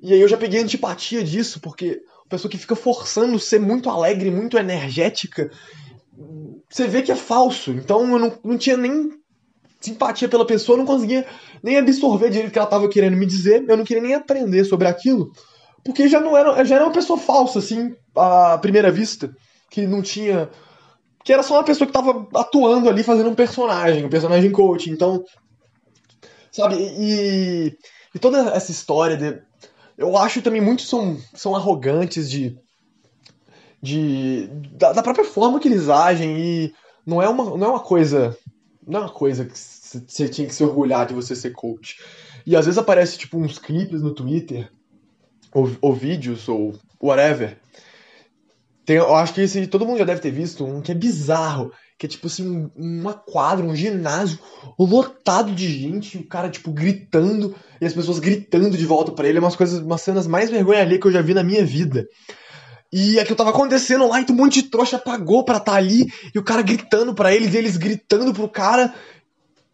e 0.00 0.12
aí 0.12 0.20
eu 0.20 0.28
já 0.28 0.36
peguei 0.36 0.60
antipatia 0.60 1.22
disso, 1.22 1.60
porque 1.60 2.02
a 2.26 2.28
pessoa 2.28 2.50
que 2.50 2.58
fica 2.58 2.76
forçando 2.76 3.38
ser 3.38 3.60
muito 3.60 3.88
alegre, 3.88 4.30
muito 4.30 4.58
energética, 4.58 5.50
você 6.68 6.86
vê 6.86 7.02
que 7.02 7.12
é 7.12 7.16
falso. 7.16 7.70
Então 7.70 8.12
eu 8.12 8.18
não, 8.18 8.38
não 8.44 8.58
tinha 8.58 8.76
nem 8.76 9.10
simpatia 9.80 10.28
pela 10.28 10.46
pessoa, 10.46 10.74
eu 10.74 10.78
não 10.78 10.86
conseguia 10.86 11.26
nem 11.62 11.76
absorver 11.78 12.30
direito 12.30 12.48
o 12.48 12.52
que 12.52 12.58
ela 12.58 12.66
estava 12.66 12.88
querendo 12.88 13.16
me 13.16 13.26
dizer, 13.26 13.64
eu 13.68 13.76
não 13.76 13.84
queria 13.84 14.02
nem 14.02 14.14
aprender 14.14 14.64
sobre 14.64 14.88
aquilo, 14.88 15.30
porque 15.84 16.08
já 16.08 16.20
não 16.20 16.36
era, 16.36 16.64
já 16.64 16.76
era 16.76 16.84
uma 16.84 16.92
pessoa 16.92 17.18
falsa, 17.18 17.58
assim, 17.58 17.94
à 18.16 18.58
primeira 18.58 18.90
vista, 18.90 19.30
que 19.70 19.86
não 19.86 20.02
tinha. 20.02 20.50
que 21.24 21.32
era 21.32 21.42
só 21.42 21.54
uma 21.54 21.64
pessoa 21.64 21.86
que 21.86 21.96
estava 21.96 22.26
atuando 22.34 22.88
ali, 22.88 23.02
fazendo 23.02 23.30
um 23.30 23.34
personagem, 23.34 24.04
um 24.04 24.08
personagem 24.10 24.50
coach. 24.50 24.90
Então, 24.90 25.22
sabe, 26.50 26.76
e, 26.76 27.76
e 28.14 28.18
toda 28.18 28.50
essa 28.50 28.72
história 28.72 29.16
de 29.16 29.40
eu 29.96 30.16
acho 30.16 30.42
também 30.42 30.60
muitos 30.60 30.88
são, 30.88 31.18
são 31.34 31.54
arrogantes 31.54 32.30
de. 32.30 32.58
de 33.82 34.48
da, 34.72 34.92
da, 34.92 35.02
própria 35.02 35.24
forma 35.24 35.58
que 35.58 35.68
eles 35.68 35.88
agem 35.88 36.38
e 36.38 36.74
não 37.04 37.22
é 37.22 37.28
uma, 37.28 37.44
não 37.56 37.66
é 37.66 37.70
uma 37.70 37.80
coisa. 37.80 38.36
Não 38.86 39.00
é 39.00 39.02
uma 39.02 39.12
coisa 39.12 39.44
que 39.44 39.58
você 39.58 40.28
tinha 40.28 40.46
que 40.46 40.54
se 40.54 40.62
orgulhar 40.62 41.06
de 41.06 41.14
você 41.14 41.34
ser 41.34 41.50
coach. 41.50 41.98
E 42.46 42.54
às 42.54 42.66
vezes 42.66 42.78
aparece 42.78 43.18
tipo 43.18 43.38
uns 43.38 43.58
clipes 43.58 44.00
no 44.00 44.14
Twitter, 44.14 44.70
ou, 45.52 45.68
ou 45.80 45.92
vídeos, 45.92 46.48
ou 46.48 46.78
whatever. 47.02 47.58
Tem, 48.84 48.96
eu 48.96 49.16
acho 49.16 49.34
que 49.34 49.40
esse 49.40 49.66
todo 49.66 49.84
mundo 49.84 49.98
já 49.98 50.04
deve 50.04 50.20
ter 50.20 50.30
visto 50.30 50.64
um 50.64 50.80
que 50.80 50.92
é 50.92 50.94
bizarro 50.94 51.72
que 51.98 52.06
é 52.06 52.08
tipo 52.08 52.26
assim, 52.26 52.70
uma 52.76 53.14
quadra, 53.14 53.64
um 53.64 53.74
ginásio 53.74 54.38
lotado 54.78 55.52
de 55.52 55.66
gente, 55.66 56.18
o 56.18 56.26
cara 56.26 56.50
tipo 56.50 56.70
gritando 56.70 57.54
e 57.80 57.86
as 57.86 57.94
pessoas 57.94 58.18
gritando 58.18 58.76
de 58.76 58.84
volta 58.84 59.12
para 59.12 59.26
ele, 59.26 59.38
é 59.38 59.40
umas 59.40 59.56
coisas, 59.56 59.80
umas 59.80 60.02
cenas 60.02 60.26
mais 60.26 60.50
vergonha 60.50 60.82
ali 60.82 60.98
que 60.98 61.06
eu 61.06 61.12
já 61.12 61.22
vi 61.22 61.32
na 61.32 61.42
minha 61.42 61.64
vida. 61.64 62.06
E 62.92 63.18
aquilo 63.18 63.36
tava 63.36 63.50
acontecendo 63.50 64.06
lá 64.06 64.20
e 64.20 64.26
um 64.30 64.34
monte 64.34 64.62
de 64.62 64.68
trouxa 64.68 64.98
pagou 64.98 65.44
pra 65.44 65.56
estar 65.56 65.72
tá 65.72 65.78
ali 65.78 66.06
e 66.34 66.38
o 66.38 66.44
cara 66.44 66.62
gritando 66.62 67.14
para 67.14 67.34
eles, 67.34 67.54
e 67.54 67.56
eles 67.56 67.76
gritando 67.76 68.32
pro 68.32 68.48
cara. 68.48 68.94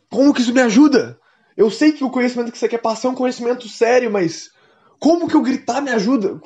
Como 0.09 0.33
que 0.33 0.43
isso 0.43 0.55
me 0.55 0.61
ajuda? 0.61 1.19
Eu 1.57 1.71
sei 1.71 1.93
que 1.93 2.05
o 2.05 2.11
conhecimento 2.11 2.53
que 2.53 2.59
você 2.59 2.69
quer 2.69 2.79
passar 2.79 3.09
é 3.09 3.11
um 3.11 3.17
conhecimento 3.17 3.69
sério, 3.69 4.11
mas 4.11 4.51
como 4.99 5.29
que 5.29 5.35
eu 5.35 5.43
gritar 5.43 5.81
me 5.81 5.91
ajuda? 5.91 6.41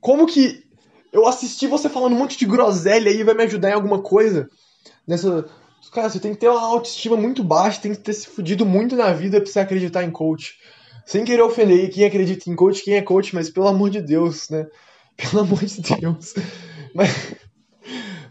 Como 0.00 0.26
que 0.26 0.62
eu 1.12 1.26
assistir 1.26 1.68
você 1.68 1.88
falando 1.88 2.14
um 2.14 2.18
monte 2.18 2.36
de 2.36 2.44
groselha 2.44 3.10
aí 3.10 3.22
vai 3.22 3.34
me 3.34 3.44
ajudar 3.44 3.70
em 3.70 3.74
alguma 3.74 4.02
coisa? 4.02 4.48
Nessa. 5.08 5.48
Cara, 5.92 6.10
você 6.10 6.20
tem 6.20 6.34
que 6.34 6.40
ter 6.40 6.48
uma 6.48 6.60
autoestima 6.60 7.16
muito 7.16 7.42
baixa, 7.42 7.80
tem 7.80 7.92
que 7.92 8.00
ter 8.00 8.12
se 8.12 8.28
fudido 8.28 8.66
muito 8.66 8.94
na 8.94 9.12
vida 9.12 9.40
pra 9.40 9.50
você 9.50 9.60
acreditar 9.60 10.04
em 10.04 10.10
coach. 10.10 10.58
Sem 11.06 11.24
querer 11.24 11.42
ofender 11.42 11.88
quem 11.90 12.04
acredita 12.04 12.50
em 12.50 12.54
coach, 12.54 12.84
quem 12.84 12.94
é 12.94 13.02
coach, 13.02 13.34
mas 13.34 13.48
pelo 13.48 13.68
amor 13.68 13.88
de 13.88 14.02
Deus, 14.02 14.50
né? 14.50 14.66
Pelo 15.16 15.42
amor 15.42 15.64
de 15.64 15.80
Deus. 15.80 16.34
Mas... 16.94 17.34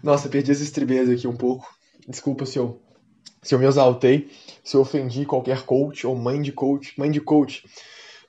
Nossa, 0.01 0.29
perdi 0.29 0.51
as 0.51 0.61
estribeiras 0.61 1.09
aqui 1.09 1.27
um 1.27 1.35
pouco. 1.35 1.67
Desculpa 2.07 2.45
se 2.45 2.57
eu, 2.57 2.79
se 3.41 3.53
eu 3.53 3.59
me 3.59 3.65
exaltei, 3.65 4.29
se 4.63 4.77
eu 4.77 4.81
ofendi 4.81 5.25
qualquer 5.25 5.63
coach 5.63 6.07
ou 6.07 6.15
mãe 6.15 6.41
de 6.41 6.53
coach. 6.53 6.93
Mãe 6.97 7.11
de 7.11 7.19
coach, 7.19 7.65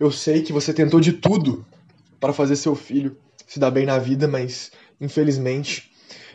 eu 0.00 0.11
sei 0.11 0.43
que 0.43 0.52
você 0.52 0.75
tentou 0.75 0.99
de 0.99 1.12
tudo 1.12 1.64
para 2.19 2.33
fazer 2.33 2.57
seu 2.57 2.75
filho 2.75 3.17
se 3.47 3.61
dar 3.61 3.71
bem 3.71 3.87
na 3.87 3.99
vida, 3.99 4.26
mas 4.26 4.73
infelizmente 5.00 5.93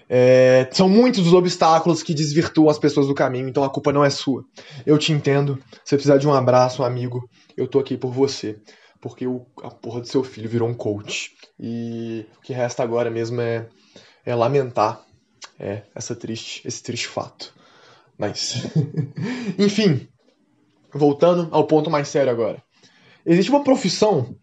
é, 0.09 0.67
são 0.71 0.89
muitos 0.89 1.25
os 1.25 1.33
obstáculos 1.33 2.03
que 2.03 2.13
desvirtuam 2.13 2.69
as 2.69 2.79
pessoas 2.79 3.07
do 3.07 3.15
caminho, 3.15 3.47
então 3.47 3.63
a 3.63 3.69
culpa 3.69 3.91
não 3.91 4.03
é 4.03 4.09
sua. 4.09 4.43
Eu 4.85 4.97
te 4.97 5.11
entendo. 5.11 5.57
Se 5.83 5.95
precisar 5.95 6.17
de 6.17 6.27
um 6.27 6.33
abraço, 6.33 6.81
um 6.81 6.85
amigo, 6.85 7.27
eu 7.55 7.67
tô 7.67 7.79
aqui 7.79 7.97
por 7.97 8.11
você. 8.11 8.59
Porque 9.01 9.27
o, 9.27 9.45
a 9.61 9.69
porra 9.69 10.01
do 10.01 10.07
seu 10.07 10.23
filho 10.23 10.49
virou 10.49 10.69
um 10.69 10.73
coach. 10.73 11.31
E 11.59 12.25
o 12.37 12.41
que 12.41 12.53
resta 12.53 12.83
agora 12.83 13.09
mesmo 13.09 13.41
é, 13.41 13.67
é 14.25 14.33
lamentar 14.33 15.01
é, 15.59 15.83
essa 15.93 16.15
triste, 16.15 16.65
esse 16.65 16.81
triste 16.81 17.07
fato. 17.07 17.53
Mas. 18.17 18.63
Enfim, 19.57 20.07
voltando 20.93 21.49
ao 21.51 21.65
ponto 21.65 21.89
mais 21.89 22.07
sério 22.07 22.31
agora. 22.31 22.63
Existe 23.25 23.49
uma 23.49 23.63
profissão 23.63 24.35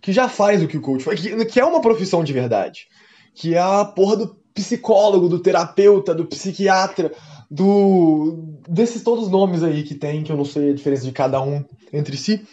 que 0.00 0.12
já 0.12 0.28
faz 0.28 0.62
o 0.62 0.68
que 0.68 0.76
o 0.76 0.80
coach 0.80 1.04
faz, 1.04 1.20
que, 1.20 1.44
que 1.46 1.60
é 1.60 1.64
uma 1.64 1.80
profissão 1.80 2.22
de 2.24 2.32
verdade. 2.32 2.86
Que 3.34 3.54
é 3.54 3.58
a 3.58 3.84
porra 3.84 4.16
do 4.16 4.37
psicólogo, 4.54 5.28
do 5.28 5.38
terapeuta, 5.38 6.14
do 6.14 6.26
psiquiatra, 6.26 7.12
do 7.50 8.58
desses 8.68 9.02
todos 9.02 9.24
os 9.24 9.30
nomes 9.30 9.62
aí 9.62 9.82
que 9.82 9.94
tem, 9.94 10.22
que 10.22 10.30
eu 10.30 10.36
não 10.36 10.44
sei 10.44 10.70
a 10.70 10.74
diferença 10.74 11.04
de 11.04 11.12
cada 11.12 11.40
um 11.40 11.64
entre 11.92 12.16
si. 12.16 12.46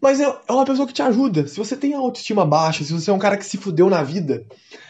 Mas 0.00 0.20
é, 0.20 0.24
é 0.24 0.52
uma 0.52 0.64
pessoa 0.64 0.86
que 0.86 0.92
te 0.92 1.02
ajuda. 1.02 1.46
Se 1.46 1.56
você 1.56 1.76
tem 1.76 1.94
a 1.94 1.98
autoestima 1.98 2.44
baixa, 2.44 2.82
se 2.82 2.92
você 2.92 3.10
é 3.10 3.12
um 3.12 3.18
cara 3.18 3.36
que 3.36 3.46
se 3.46 3.56
fudeu 3.56 3.88
na 3.88 4.02
vida, 4.02 4.44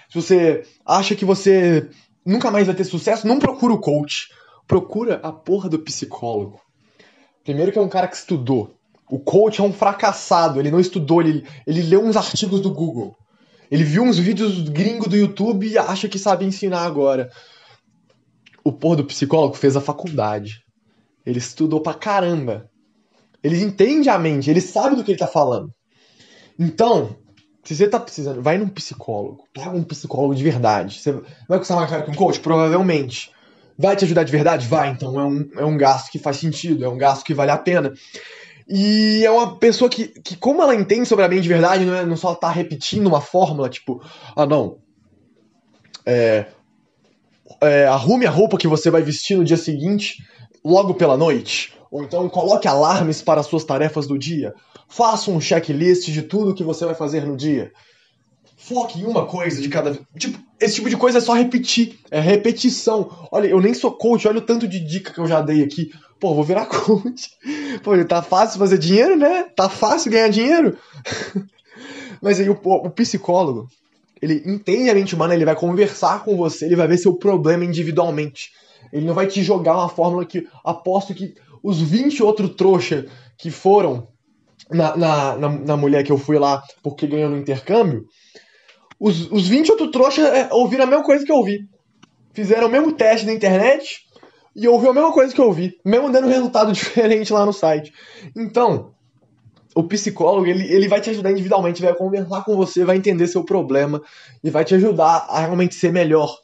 se 0.09 0.21
você 0.21 0.65
acha 0.87 1.15
que 1.15 1.25
você 1.25 1.89
nunca 2.25 2.51
mais 2.51 2.67
vai 2.67 2.75
ter 2.75 2.85
sucesso, 2.85 3.27
não 3.27 3.39
procura 3.39 3.75
o 3.75 3.81
coach. 3.81 4.29
Procura 4.67 5.21
a 5.23 5.31
porra 5.31 5.69
do 5.69 5.79
psicólogo. 5.79 6.61
Primeiro 7.45 7.73
que 7.73 7.79
é 7.79 7.83
um 7.83 7.89
cara 7.89 8.09
que 8.09 8.17
estudou. 8.17 8.75
O 9.11 9.19
coach 9.19 9.61
é 9.61 9.65
um 9.65 9.73
fracassado, 9.73 10.59
ele 10.59 10.71
não 10.71 10.81
estudou, 10.81 11.21
ele, 11.21 11.47
ele 11.67 11.83
leu 11.83 12.03
uns 12.03 12.17
artigos 12.17 12.63
do 12.63 12.73
Google. 12.73 13.15
Ele 13.73 13.85
viu 13.85 14.03
uns 14.03 14.19
vídeos 14.19 14.69
gringo 14.69 15.09
do 15.09 15.17
YouTube 15.17 15.67
e 15.67 15.79
acha 15.79 16.07
que 16.07 16.19
sabe 16.19 16.45
ensinar 16.45 16.85
agora. 16.85 17.31
O 18.63 18.71
porra 18.71 18.97
do 18.97 19.07
psicólogo 19.07 19.55
fez 19.55 19.75
a 19.75 19.81
faculdade. 19.81 20.63
Ele 21.25 21.39
estudou 21.39 21.81
pra 21.81 21.95
caramba. 21.95 22.69
Ele 23.43 23.59
entende 23.63 24.11
a 24.11 24.19
mente, 24.19 24.51
ele 24.51 24.61
sabe 24.61 24.95
do 24.95 25.03
que 25.03 25.13
ele 25.13 25.19
tá 25.19 25.27
falando. 25.27 25.73
Então, 26.59 27.17
se 27.65 27.75
você 27.75 27.89
tá 27.89 27.99
precisando, 27.99 28.43
vai 28.43 28.59
num 28.59 28.69
psicólogo. 28.69 29.45
Paga 29.55 29.75
um 29.75 29.85
psicólogo 29.85 30.35
de 30.35 30.45
verdade. 30.45 31.01
Você 31.01 31.13
vai 31.49 31.59
custar 31.59 31.79
mais 31.79 31.89
caro 31.89 32.05
que 32.05 32.11
um 32.11 32.15
coach? 32.15 32.41
Provavelmente. 32.41 33.33
Vai 33.79 33.97
te 33.97 34.05
ajudar 34.05 34.25
de 34.25 34.33
verdade? 34.33 34.69
Vai. 34.69 34.91
Então 34.91 35.19
é 35.19 35.25
um, 35.25 35.51
é 35.57 35.65
um 35.65 35.79
gasto 35.79 36.11
que 36.11 36.19
faz 36.19 36.37
sentido, 36.37 36.85
é 36.85 36.89
um 36.91 36.99
gasto 36.99 37.25
que 37.25 37.33
vale 37.33 37.51
a 37.51 37.57
pena. 37.57 37.95
E 38.69 39.25
é 39.25 39.31
uma 39.31 39.57
pessoa 39.57 39.89
que, 39.89 40.09
que 40.09 40.37
como 40.37 40.63
ela 40.63 40.75
entende 40.75 41.07
sobre 41.07 41.25
a 41.25 41.29
mente 41.29 41.43
de 41.43 41.49
verdade, 41.49 41.85
não, 41.85 41.95
é, 41.95 42.05
não 42.05 42.17
só 42.17 42.35
tá 42.35 42.51
repetindo 42.51 43.07
uma 43.07 43.21
fórmula, 43.21 43.69
tipo, 43.69 44.03
ah 44.37 44.47
não, 44.47 44.79
é, 46.07 46.47
é, 47.61 47.87
arrume 47.87 48.27
a 48.27 48.31
roupa 48.31 48.59
que 48.59 48.69
você 48.69 48.91
vai 48.91 49.03
vestir 49.03 49.37
no 49.37 49.45
dia 49.45 49.57
seguinte, 49.57 50.23
logo 50.65 50.95
pela 50.95 51.17
noite. 51.17 51.75
Ou 51.91 52.03
então 52.03 52.29
coloque 52.29 52.67
alarmes 52.67 53.21
para 53.21 53.41
as 53.41 53.47
suas 53.47 53.65
tarefas 53.65 54.07
do 54.07 54.19
dia. 54.19 54.55
Faça 54.89 55.31
um 55.31 55.41
checklist 55.41 56.11
de 56.11 56.23
tudo 56.23 56.55
que 56.55 56.65
você 56.65 56.85
vai 56.85 56.95
fazer 56.95 57.27
no 57.27 57.37
dia. 57.37 57.71
foque 58.57 59.01
em 59.01 59.05
uma 59.05 59.27
coisa 59.27 59.61
de 59.61 59.69
cada. 59.69 59.99
Tipo, 60.19 60.39
esse 60.61 60.77
tipo 60.77 60.89
de 60.89 60.97
coisa 60.97 61.19
é 61.19 61.21
só 61.21 61.35
repetir. 61.35 61.99
É 62.11 62.21
repetição. 62.21 63.29
Olha, 63.31 63.49
eu 63.49 63.61
nem 63.61 63.75
sou 63.75 63.93
coach, 63.93 64.27
olha 64.27 64.39
o 64.39 64.43
tanto 64.43 64.67
de 64.67 64.81
dica 64.81 65.13
que 65.13 65.19
eu 65.19 65.27
já 65.27 65.41
dei 65.41 65.63
aqui. 65.63 65.93
Pô, 66.19 66.35
vou 66.35 66.45
virar 66.45 66.67
coach. 66.67 67.31
Pô, 67.83 68.05
tá 68.05 68.23
fácil 68.23 68.59
fazer 68.59 68.79
dinheiro, 68.79 69.17
né? 69.17 69.45
Tá 69.57 69.69
fácil 69.69 70.11
ganhar 70.11 70.29
dinheiro. 70.29 70.77
Mas 72.21 72.39
aí 72.39 72.49
o, 72.49 72.59
o 72.63 72.91
psicólogo, 72.91 73.69
ele 74.21 74.43
entende 74.47 74.91
a 74.91 74.95
mente 74.95 75.15
humana, 75.15 75.35
ele 75.35 75.45
vai 75.45 75.57
conversar 75.57 76.23
com 76.25 76.37
você, 76.37 76.67
ele 76.67 76.77
vai 76.77 76.87
ver 76.87 76.99
seu 76.99 77.15
problema 77.15 77.65
individualmente. 77.65 78.51
Ele 78.93 79.07
não 79.07 79.15
vai 79.15 79.27
te 79.27 79.43
jogar 79.43 79.75
uma 79.75 79.89
fórmula 79.89 80.25
que 80.25 80.47
aposto 80.65 81.15
que 81.15 81.35
os 81.63 81.81
20 81.81 82.23
outros 82.23 82.55
trouxa 82.55 83.07
que 83.39 83.51
foram 83.51 84.09
na, 84.71 84.97
na, 84.97 85.37
na, 85.37 85.49
na 85.49 85.77
mulher 85.77 86.05
que 86.05 86.13
eu 86.13 86.19
fui 86.19 86.39
lá 86.39 86.63
porque 86.83 87.07
ganhou 87.07 87.31
no 87.31 87.39
intercâmbio, 87.39 88.07
os, 88.99 89.31
os 89.31 89.49
20 89.49 89.73
outros 89.73 89.91
trouxas 89.91 90.25
é, 90.27 90.49
ouviram 90.53 90.85
a 90.85 90.87
mesma 90.87 91.05
coisa 91.05 91.25
que 91.25 91.33
eu 91.33 91.37
ouvi. 91.37 91.59
Fizeram 92.33 92.69
o 92.69 92.71
mesmo 92.71 92.93
teste 92.93 93.27
na 93.27 93.33
internet 93.33 94.01
e 94.55 94.69
ouviram 94.69 94.93
a 94.93 94.95
mesma 94.95 95.13
coisa 95.13 95.35
que 95.35 95.41
eu 95.41 95.47
ouvi, 95.47 95.79
mesmo 95.85 96.11
dando 96.11 96.29
resultado 96.29 96.73
diferente 96.73 97.33
lá 97.33 97.47
no 97.47 97.53
site. 97.53 97.93
Então, 98.37 98.93
o 99.75 99.83
psicólogo, 99.85 100.47
ele, 100.47 100.71
ele 100.73 100.89
vai 100.89 101.01
te 101.01 101.11
ajudar 101.11 101.31
individualmente, 101.31 101.83
vai 101.83 101.95
conversar 101.95 102.45
com 102.45 102.57
você, 102.57 102.85
vai 102.85 102.97
entender 102.97 103.27
seu 103.27 103.45
problema 103.45 104.03
e 104.45 104.51
vai 104.51 104.65
te 104.65 104.75
ajudar 104.75 105.27
a 105.29 105.41
realmente 105.41 105.75
ser 105.75 105.93
melhor. 105.93 106.37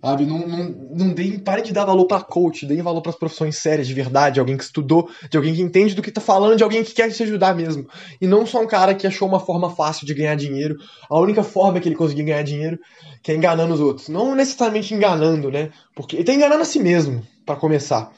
Sabe? 0.00 0.24
Não, 0.24 0.46
não, 0.46 0.64
não 0.94 1.08
deem, 1.08 1.38
pare 1.38 1.60
de 1.62 1.72
dar 1.72 1.84
valor 1.84 2.06
para 2.06 2.22
coach, 2.22 2.64
deem 2.64 2.82
valor 2.82 3.02
para 3.02 3.10
as 3.10 3.18
profissões 3.18 3.56
sérias, 3.56 3.88
de 3.88 3.94
verdade, 3.94 4.38
alguém 4.38 4.56
que 4.56 4.62
estudou, 4.62 5.10
de 5.28 5.36
alguém 5.36 5.54
que 5.54 5.60
entende 5.60 5.94
do 5.94 6.02
que 6.02 6.12
tá 6.12 6.20
falando, 6.20 6.56
de 6.56 6.62
alguém 6.62 6.84
que 6.84 6.94
quer 6.94 7.10
te 7.10 7.22
ajudar 7.24 7.54
mesmo. 7.54 7.88
E 8.20 8.26
não 8.26 8.46
só 8.46 8.62
um 8.62 8.66
cara 8.66 8.94
que 8.94 9.06
achou 9.06 9.26
uma 9.26 9.40
forma 9.40 9.70
fácil 9.70 10.06
de 10.06 10.14
ganhar 10.14 10.36
dinheiro, 10.36 10.76
a 11.10 11.18
única 11.18 11.42
forma 11.42 11.80
que 11.80 11.88
ele 11.88 11.96
conseguiu 11.96 12.26
ganhar 12.26 12.42
dinheiro, 12.42 12.78
que 13.22 13.32
é 13.32 13.34
enganando 13.34 13.74
os 13.74 13.80
outros. 13.80 14.08
Não 14.08 14.36
necessariamente 14.36 14.94
enganando, 14.94 15.50
né? 15.50 15.70
Porque 15.96 16.16
ele 16.16 16.24
tá 16.24 16.32
enganando 16.32 16.62
a 16.62 16.66
si 16.66 16.78
mesmo, 16.78 17.26
para 17.44 17.56
começar. 17.56 18.12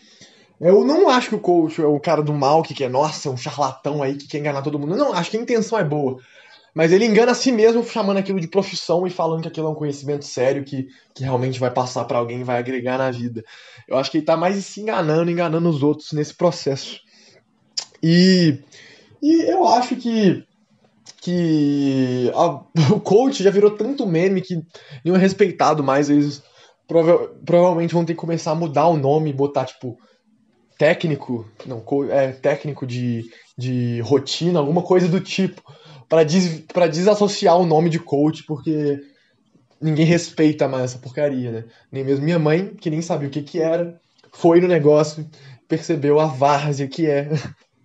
Eu 0.61 0.85
não 0.85 1.09
acho 1.09 1.31
que 1.31 1.35
o 1.35 1.41
coach 1.41 1.81
é 1.81 1.87
o 1.87 1.99
cara 1.99 2.23
do 2.23 2.35
mal 2.35 2.63
que 2.63 2.75
quer, 2.75 2.91
nossa, 2.91 3.31
um 3.31 3.37
charlatão 3.39 4.03
aí 4.03 4.17
que 4.17 4.29
quer 4.29 4.39
enganar 4.39 4.61
todo 4.61 4.79
mundo. 4.79 4.95
Não, 4.95 5.15
acho 5.15 5.31
que 5.31 5.39
a 5.39 5.41
intenção 5.41 5.79
é 5.79 5.85
boa. 5.85 6.19
Mas 6.75 6.93
ele 6.93 7.05
engana 7.05 7.33
a 7.33 7.35
si 7.35 7.51
mesmo 7.51 7.85
chamando 7.85 8.19
aquilo 8.19 8.41
de 8.41 8.49
profissão 8.49 9.07
e 9.07 9.11
falando 9.11 9.43
que 9.43 9.49
aquilo 9.49 9.67
é 9.67 9.71
um 9.71 9.75
conhecimento 9.75 10.25
sério 10.25 10.65
que, 10.65 10.89
que 11.15 11.23
realmente 11.23 11.59
vai 11.59 11.71
passar 11.71 12.05
para 12.05 12.19
alguém 12.19 12.45
vai 12.45 12.59
agregar 12.59 12.99
na 12.99 13.11
vida. 13.11 13.43
Eu 13.89 13.97
acho 13.97 14.11
que 14.11 14.19
ele 14.19 14.25
tá 14.27 14.37
mais 14.37 14.57
se 14.65 14.81
enganando, 14.81 15.31
enganando 15.31 15.69
os 15.69 15.83
outros 15.83 16.13
nesse 16.13 16.35
processo. 16.35 17.01
E, 18.03 18.59
e 19.23 19.51
eu 19.51 19.67
acho 19.67 19.97
que 19.97 20.45
que 21.21 22.33
a, 22.35 22.47
o 22.95 23.01
coach 23.01 23.43
já 23.43 23.51
virou 23.51 23.73
tanto 23.73 24.07
meme 24.07 24.41
que 24.41 24.63
não 25.05 25.17
é 25.17 25.19
respeitado 25.19 25.83
mais. 25.83 26.09
Eles 26.09 26.43
prova 26.87 27.29
provavelmente 27.45 27.95
vão 27.95 28.05
ter 28.05 28.15
que 28.15 28.21
começar 28.21 28.51
a 28.51 28.57
mudar 28.57 28.89
o 28.89 28.97
nome 28.97 29.31
e 29.31 29.35
botar, 29.35 29.65
tipo, 29.65 29.99
técnico, 30.81 31.47
não, 31.67 31.85
é, 32.11 32.33
técnico 32.33 32.87
de, 32.87 33.31
de 33.59 34.01
rotina, 34.01 34.61
alguma 34.61 34.81
coisa 34.81 35.07
do 35.09 35.21
tipo 35.21 35.63
para 36.09 36.25
des, 36.25 36.61
pra 36.73 36.87
desassociar 36.87 37.59
o 37.59 37.67
nome 37.67 37.91
de 37.91 37.99
coach, 37.99 38.45
porque 38.45 38.99
ninguém 39.79 40.07
respeita 40.07 40.67
mais 40.67 40.85
essa 40.85 40.99
porcaria, 40.99 41.53
né? 41.53 41.65
Nem 41.93 42.03
mesmo 42.03 42.25
minha 42.25 42.39
mãe, 42.39 42.75
que 42.81 42.89
nem 42.89 43.03
sabia 43.03 43.29
o 43.29 43.31
que 43.31 43.43
que 43.43 43.61
era, 43.61 44.01
foi 44.33 44.59
no 44.59 44.67
negócio, 44.67 45.29
percebeu 45.69 46.19
a 46.19 46.25
várzea 46.25 46.89
que 46.89 47.07
é 47.07 47.29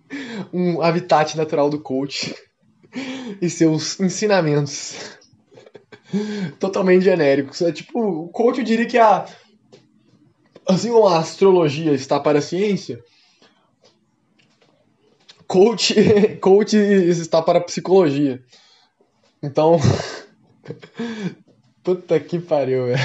um 0.50 0.80
habitat 0.80 1.36
natural 1.36 1.68
do 1.68 1.82
coach 1.82 2.34
e 3.42 3.50
seus 3.50 4.00
ensinamentos 4.00 5.18
totalmente 6.58 7.04
genéricos. 7.04 7.60
É 7.60 7.70
tipo, 7.70 8.00
o 8.00 8.28
coach 8.28 8.62
diria 8.62 8.86
que 8.86 8.96
a 8.96 9.26
assim 10.68 10.90
como 10.90 11.06
a 11.06 11.18
astrologia 11.18 11.92
está 11.92 12.18
para 12.18 12.38
a 12.38 12.42
ciência, 12.42 13.02
coach, 15.46 15.94
coach 16.40 16.76
está 16.76 17.40
para 17.40 17.60
psicologia. 17.60 18.42
Então. 19.42 19.78
Puta 21.82 22.18
que 22.18 22.40
pariu, 22.40 22.86
velho. 22.86 22.98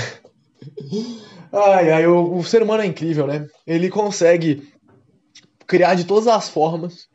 Ai, 1.51 1.91
ai, 1.91 2.07
o, 2.07 2.35
o, 2.35 2.43
ser 2.43 2.63
humano 2.63 2.81
é 2.81 2.85
incrível, 2.85 3.27
né? 3.27 3.47
Ele 3.67 3.89
consegue 3.89 4.71
criar 5.67 5.95
de 5.95 6.05
todas 6.05 6.27
as 6.27 6.49
formas 6.49 7.07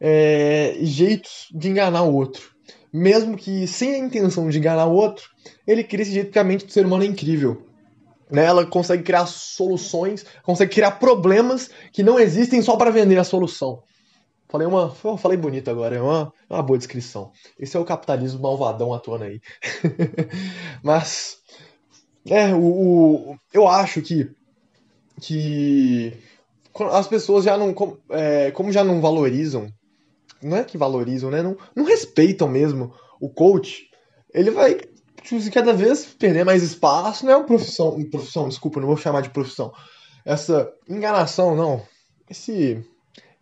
é, 0.00 0.76
jeitos 0.80 1.48
de 1.52 1.68
enganar 1.68 2.02
o 2.02 2.14
outro. 2.14 2.50
Mesmo 2.92 3.36
que 3.36 3.66
sem 3.66 3.94
a 3.94 3.98
intenção 3.98 4.48
de 4.48 4.58
enganar 4.58 4.86
o 4.86 4.94
outro, 4.94 5.28
ele 5.66 5.82
cria 5.82 6.02
esse 6.02 6.12
jeito 6.12 6.26
porque 6.26 6.38
a 6.38 6.44
mente 6.44 6.66
do 6.66 6.72
ser 6.72 6.86
humano 6.86 7.02
é 7.02 7.06
incrível. 7.06 7.66
Né? 8.30 8.44
Ela 8.44 8.64
consegue 8.64 9.02
criar 9.02 9.26
soluções, 9.26 10.24
consegue 10.42 10.72
criar 10.72 10.92
problemas 10.92 11.70
que 11.92 12.02
não 12.02 12.18
existem 12.18 12.62
só 12.62 12.76
para 12.76 12.90
vender 12.90 13.18
a 13.18 13.24
solução. 13.24 13.82
Falei 14.50 14.66
uma. 14.66 14.90
Falei 15.16 15.38
bonito 15.38 15.70
agora, 15.70 15.94
é 15.94 16.02
uma, 16.02 16.32
é 16.48 16.54
uma 16.54 16.62
boa 16.62 16.76
descrição. 16.76 17.30
Esse 17.58 17.76
é 17.76 17.80
o 17.80 17.84
capitalismo 17.84 18.42
malvadão 18.42 18.92
atuando 18.92 19.24
aí. 19.24 19.40
Mas. 20.82 21.38
É, 22.28 22.52
o, 22.52 22.60
o, 22.60 23.36
eu 23.52 23.68
acho 23.68 24.02
que. 24.02 24.28
Que. 25.20 26.12
As 26.92 27.06
pessoas 27.06 27.44
já 27.44 27.56
não. 27.56 27.74
É, 28.10 28.50
como 28.50 28.72
já 28.72 28.82
não 28.82 29.00
valorizam. 29.00 29.68
Não 30.42 30.56
é 30.56 30.64
que 30.64 30.76
valorizam, 30.76 31.30
né? 31.30 31.42
Não, 31.42 31.56
não 31.76 31.84
respeitam 31.84 32.48
mesmo 32.48 32.92
o 33.20 33.28
coach. 33.28 33.88
Ele 34.34 34.50
vai 34.50 34.80
tipo, 35.22 35.50
cada 35.50 35.72
vez 35.72 36.04
perder 36.06 36.44
mais 36.44 36.62
espaço. 36.62 37.24
Não 37.24 37.32
é 37.32 37.36
uma 37.36 37.46
profissão. 37.46 38.02
Profissão, 38.10 38.48
desculpa, 38.48 38.80
não 38.80 38.88
vou 38.88 38.96
chamar 38.96 39.22
de 39.22 39.30
profissão. 39.30 39.72
Essa 40.24 40.72
enganação, 40.88 41.56
não. 41.56 41.82
Esse 42.28 42.84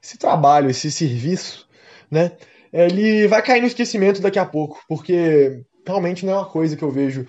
esse 0.03 0.17
trabalho, 0.17 0.71
esse 0.71 0.91
serviço, 0.91 1.67
né? 2.11 2.33
Ele 2.73 3.27
vai 3.27 3.43
cair 3.43 3.61
no 3.61 3.67
esquecimento 3.67 4.21
daqui 4.21 4.38
a 4.38 4.47
pouco, 4.47 4.81
porque 4.88 5.62
realmente 5.87 6.25
não 6.25 6.33
é 6.33 6.37
uma 6.37 6.49
coisa 6.49 6.77
que 6.77 6.83
eu 6.83 6.91
vejo 6.91 7.27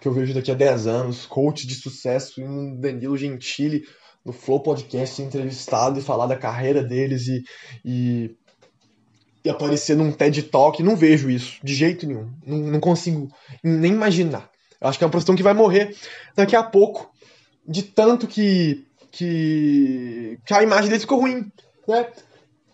que 0.00 0.08
eu 0.08 0.12
vejo 0.12 0.34
daqui 0.34 0.50
a 0.50 0.54
10 0.54 0.88
anos, 0.88 1.26
coach 1.26 1.64
de 1.64 1.76
sucesso 1.76 2.40
e 2.40 2.44
um 2.44 2.76
Danilo 2.80 3.16
Gentili 3.16 3.84
no 4.24 4.32
Flow 4.32 4.60
Podcast 4.60 5.22
entrevistado 5.22 5.96
e 5.96 6.02
falar 6.02 6.26
da 6.26 6.36
carreira 6.36 6.82
deles 6.82 7.28
e, 7.28 7.44
e, 7.84 8.36
aparecer 9.50 9.96
num 9.96 10.12
TED 10.12 10.44
Talk. 10.44 10.82
Não 10.82 10.96
vejo 10.96 11.30
isso, 11.30 11.58
de 11.62 11.74
jeito 11.74 12.06
nenhum. 12.06 12.30
Não, 12.46 12.58
não 12.58 12.80
consigo 12.80 13.28
nem 13.62 13.92
imaginar. 13.92 14.50
Eu 14.80 14.88
acho 14.88 14.98
que 14.98 15.04
é 15.04 15.06
uma 15.06 15.10
profissão 15.10 15.36
que 15.36 15.42
vai 15.42 15.54
morrer 15.54 15.94
daqui 16.34 16.56
a 16.56 16.62
pouco, 16.62 17.10
de 17.66 17.82
tanto 17.82 18.26
que, 18.26 18.84
que, 19.12 20.38
que 20.44 20.54
a 20.54 20.62
imagem 20.62 20.88
deles 20.88 21.02
ficou 21.02 21.20
ruim. 21.20 21.50
Né? 21.86 22.06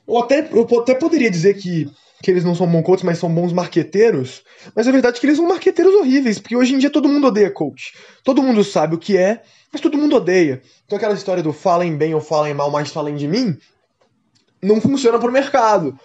Eu, 0.07 0.19
até, 0.19 0.49
eu 0.51 0.81
até 0.81 0.95
poderia 0.95 1.31
dizer 1.31 1.55
que, 1.55 1.91
que 2.23 2.31
eles 2.31 2.45
não 2.45 2.55
são 2.55 2.67
bons 2.67 2.83
coaches, 2.83 3.05
mas 3.05 3.19
são 3.19 3.33
bons 3.33 3.53
marqueteiros, 3.53 4.43
mas 4.75 4.89
a 4.89 4.93
verdade 4.93 5.19
é 5.19 5.21
que 5.21 5.27
eles 5.27 5.37
são 5.37 5.47
marqueteiros 5.47 5.95
horríveis, 5.95 6.39
porque 6.39 6.57
hoje 6.57 6.75
em 6.75 6.79
dia 6.79 6.89
todo 6.89 7.09
mundo 7.09 7.27
odeia 7.27 7.51
coach. 7.51 7.93
Todo 8.25 8.43
mundo 8.43 8.65
sabe 8.65 8.95
o 8.95 8.99
que 8.99 9.17
é, 9.17 9.43
mas 9.71 9.83
todo 9.83 9.99
mundo 9.99 10.17
odeia. 10.17 10.63
Então 10.87 10.97
aquela 10.97 11.13
história 11.13 11.43
do 11.43 11.53
falem 11.53 11.95
bem 11.95 12.15
ou 12.15 12.23
falem 12.23 12.55
mal, 12.55 12.71
mas 12.71 12.91
falem 12.91 13.17
de 13.17 13.29
mim, 13.29 13.59
não 14.63 14.81
funciona 14.81 15.19
pro 15.19 15.31
mercado. 15.31 15.99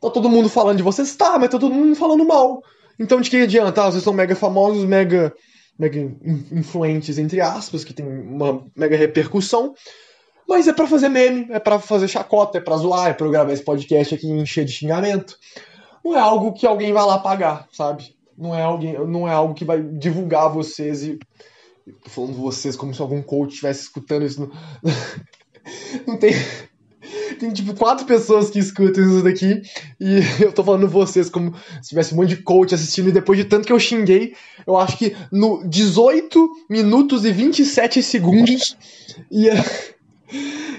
Tá 0.00 0.10
todo 0.10 0.28
mundo 0.28 0.48
falando 0.48 0.76
de 0.76 0.82
vocês, 0.82 1.14
tá, 1.16 1.38
mas 1.38 1.50
tá 1.50 1.58
todo 1.58 1.74
mundo 1.74 1.94
falando 1.96 2.24
mal. 2.24 2.62
Então 2.98 3.20
de 3.20 3.30
que 3.30 3.36
adianta? 3.36 3.82
Ah, 3.82 3.90
vocês 3.90 4.02
são 4.02 4.12
mega 4.12 4.34
famosos, 4.34 4.84
mega, 4.84 5.32
mega 5.78 6.00
influentes, 6.52 7.18
entre 7.18 7.40
aspas, 7.40 7.84
que 7.84 7.94
tem 7.94 8.06
uma 8.06 8.64
mega 8.76 8.96
repercussão. 8.96 9.74
Mas 10.48 10.66
é 10.66 10.72
para 10.72 10.86
fazer 10.86 11.08
meme, 11.08 11.46
é 11.50 11.58
para 11.58 11.78
fazer 11.78 12.08
chacota, 12.08 12.58
é 12.58 12.60
pra 12.60 12.76
zoar, 12.76 13.10
é 13.10 13.12
pra 13.12 13.26
eu 13.26 13.30
gravar 13.30 13.52
esse 13.52 13.62
podcast 13.62 14.14
aqui 14.14 14.26
e 14.26 14.40
encher 14.40 14.64
de 14.64 14.72
xingamento. 14.72 15.36
Não 16.02 16.16
é 16.16 16.20
algo 16.20 16.54
que 16.54 16.66
alguém 16.66 16.92
vai 16.92 17.04
lá 17.04 17.18
pagar, 17.18 17.68
sabe? 17.70 18.16
Não 18.36 18.54
é, 18.54 18.62
alguém, 18.62 18.94
não 19.06 19.28
é 19.28 19.32
algo 19.32 19.52
que 19.52 19.64
vai 19.64 19.82
divulgar 19.82 20.48
vocês 20.48 21.02
e. 21.02 21.18
Tô 22.04 22.10
falando 22.10 22.34
vocês 22.34 22.76
como 22.76 22.94
se 22.94 23.00
algum 23.00 23.22
coach 23.22 23.50
estivesse 23.50 23.82
escutando 23.82 24.24
isso. 24.24 24.40
Não, 24.40 24.50
não 26.06 26.16
tem. 26.16 26.32
Tem 27.38 27.52
tipo 27.52 27.74
quatro 27.74 28.06
pessoas 28.06 28.50
que 28.50 28.58
escutam 28.58 29.04
isso 29.04 29.22
daqui 29.22 29.62
e 30.00 30.20
eu 30.42 30.52
tô 30.52 30.64
falando 30.64 30.88
vocês 30.88 31.30
como 31.30 31.54
se 31.82 31.90
tivesse 31.90 32.12
um 32.12 32.16
monte 32.16 32.30
de 32.30 32.42
coach 32.42 32.74
assistindo 32.74 33.08
e 33.08 33.12
depois 33.12 33.38
de 33.38 33.44
tanto 33.44 33.66
que 33.66 33.72
eu 33.72 33.78
xinguei, 33.78 34.34
eu 34.66 34.76
acho 34.76 34.98
que 34.98 35.16
no 35.30 35.62
18 35.68 36.48
minutos 36.68 37.24
e 37.24 37.32
27 37.32 38.02
segundos 38.02 38.76
ia 39.30 39.54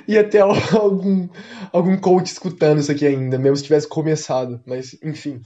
ia 0.08 0.24
ter 0.24 0.40
algum, 0.42 1.28
algum 1.72 1.98
coach 1.98 2.28
escutando 2.28 2.80
isso 2.80 2.92
aqui 2.92 3.06
ainda, 3.06 3.38
mesmo 3.38 3.58
se 3.58 3.64
tivesse 3.64 3.88
começado, 3.88 4.62
mas 4.66 4.98
enfim. 5.04 5.42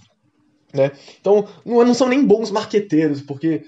Né? 0.73 0.91
Então, 1.19 1.47
não, 1.65 1.85
não 1.85 1.93
são 1.93 2.07
nem 2.07 2.25
bons 2.25 2.49
marqueteiros, 2.49 3.21
porque 3.21 3.63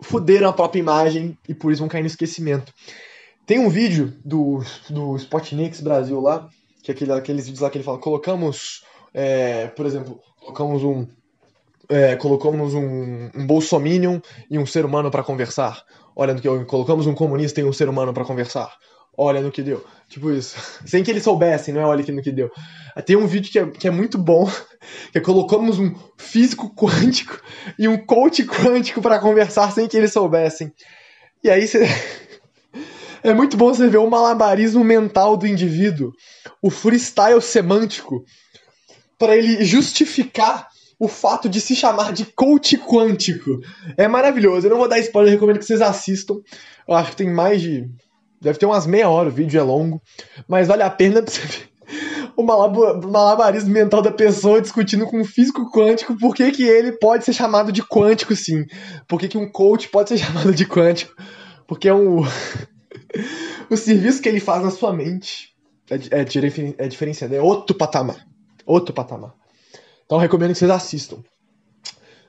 fuderam 0.00 0.48
a 0.48 0.52
própria 0.52 0.80
imagem 0.80 1.36
e 1.48 1.54
por 1.54 1.72
isso 1.72 1.80
vão 1.80 1.88
cair 1.88 2.02
no 2.02 2.06
esquecimento. 2.06 2.72
Tem 3.48 3.58
um 3.58 3.70
vídeo 3.70 4.12
do, 4.22 4.62
do 4.90 5.16
Spotnix 5.16 5.80
Brasil 5.80 6.20
lá, 6.20 6.50
que 6.82 6.90
é 6.90 6.94
aquele, 6.94 7.12
aqueles 7.12 7.46
vídeos 7.46 7.62
lá 7.62 7.70
que 7.70 7.78
ele 7.78 7.84
fala, 7.84 7.96
colocamos, 7.98 8.84
é, 9.14 9.68
por 9.68 9.86
exemplo, 9.86 10.20
colocamos 10.38 10.84
um, 10.84 11.06
é, 11.88 12.14
colocamos 12.16 12.74
um, 12.74 13.30
um 13.34 13.46
bolsominion 13.46 14.20
e 14.50 14.58
um 14.58 14.66
ser 14.66 14.84
humano 14.84 15.10
para 15.10 15.22
conversar. 15.22 15.82
Olha 16.14 16.34
no 16.34 16.42
que 16.42 16.64
colocamos 16.66 17.06
um 17.06 17.14
comunista 17.14 17.58
e 17.62 17.64
um 17.64 17.72
ser 17.72 17.88
humano 17.88 18.12
para 18.12 18.22
conversar. 18.22 18.70
Olha 19.16 19.40
no 19.40 19.50
que 19.50 19.62
deu. 19.62 19.82
Tipo 20.10 20.30
isso. 20.30 20.54
Sem 20.84 21.02
que 21.02 21.10
eles 21.10 21.22
soubessem, 21.22 21.72
não 21.72 21.80
é 21.80 21.86
olha 21.86 22.04
no 22.12 22.20
que 22.20 22.30
deu. 22.30 22.50
Tem 23.06 23.16
um 23.16 23.26
vídeo 23.26 23.50
que 23.50 23.58
é, 23.58 23.66
que 23.66 23.88
é 23.88 23.90
muito 23.90 24.18
bom, 24.18 24.46
que 25.10 25.16
é 25.16 25.22
colocamos 25.22 25.78
um 25.78 25.94
físico 26.18 26.74
quântico 26.74 27.40
e 27.78 27.88
um 27.88 27.96
coach 27.96 28.44
quântico 28.44 29.00
para 29.00 29.18
conversar 29.18 29.72
sem 29.72 29.88
que 29.88 29.96
eles 29.96 30.12
soubessem. 30.12 30.70
E 31.42 31.48
aí 31.48 31.66
você. 31.66 31.86
É 33.22 33.34
muito 33.34 33.56
bom 33.56 33.72
você 33.72 33.88
ver 33.88 33.98
o 33.98 34.10
malabarismo 34.10 34.84
mental 34.84 35.36
do 35.36 35.46
indivíduo, 35.46 36.12
o 36.62 36.70
freestyle 36.70 37.40
semântico, 37.40 38.24
para 39.18 39.36
ele 39.36 39.64
justificar 39.64 40.68
o 40.98 41.08
fato 41.08 41.48
de 41.48 41.60
se 41.60 41.76
chamar 41.76 42.12
de 42.12 42.24
coach 42.26 42.76
quântico. 42.78 43.60
É 43.96 44.08
maravilhoso. 44.08 44.66
Eu 44.66 44.70
não 44.70 44.78
vou 44.78 44.88
dar 44.88 44.98
spoiler, 44.98 45.32
recomendo 45.32 45.58
que 45.58 45.64
vocês 45.64 45.80
assistam. 45.80 46.36
Eu 46.86 46.94
acho 46.94 47.10
que 47.10 47.16
tem 47.16 47.30
mais 47.32 47.60
de. 47.60 47.88
Deve 48.40 48.58
ter 48.58 48.66
umas 48.66 48.86
meia 48.86 49.08
hora, 49.08 49.28
o 49.28 49.32
vídeo 49.32 49.58
é 49.58 49.62
longo. 49.62 50.00
Mas 50.48 50.68
vale 50.68 50.82
a 50.82 50.90
pena 50.90 51.22
pra 51.22 51.30
você 51.32 51.40
ver 51.40 51.68
o 52.38 52.42
malabarismo 52.42 53.70
mental 53.70 54.00
da 54.00 54.12
pessoa 54.12 54.60
discutindo 54.60 55.06
com 55.06 55.20
um 55.20 55.24
físico 55.24 55.68
quântico 55.72 56.16
por 56.16 56.36
que, 56.36 56.52
que 56.52 56.62
ele 56.62 56.92
pode 56.92 57.24
ser 57.24 57.32
chamado 57.32 57.72
de 57.72 57.82
quântico, 57.82 58.36
sim. 58.36 58.64
Por 59.08 59.18
que, 59.18 59.26
que 59.26 59.36
um 59.36 59.50
coach 59.50 59.88
pode 59.88 60.10
ser 60.10 60.18
chamado 60.24 60.54
de 60.54 60.64
quântico. 60.64 61.12
Porque 61.66 61.88
é 61.88 61.94
um. 61.94 62.22
O 63.74 63.76
serviço 63.76 64.22
que 64.22 64.28
ele 64.28 64.40
faz 64.40 64.62
na 64.62 64.70
sua 64.70 64.92
mente 64.92 65.54
é, 65.90 66.20
é, 66.20 66.84
é 66.84 66.88
diferenciado, 66.88 67.34
é 67.34 67.40
outro 67.40 67.76
patamar. 67.76 68.26
Outro 68.66 68.94
patamar. 68.94 69.34
Então 70.04 70.18
recomendo 70.18 70.52
que 70.52 70.58
vocês 70.58 70.70
assistam. 70.70 71.18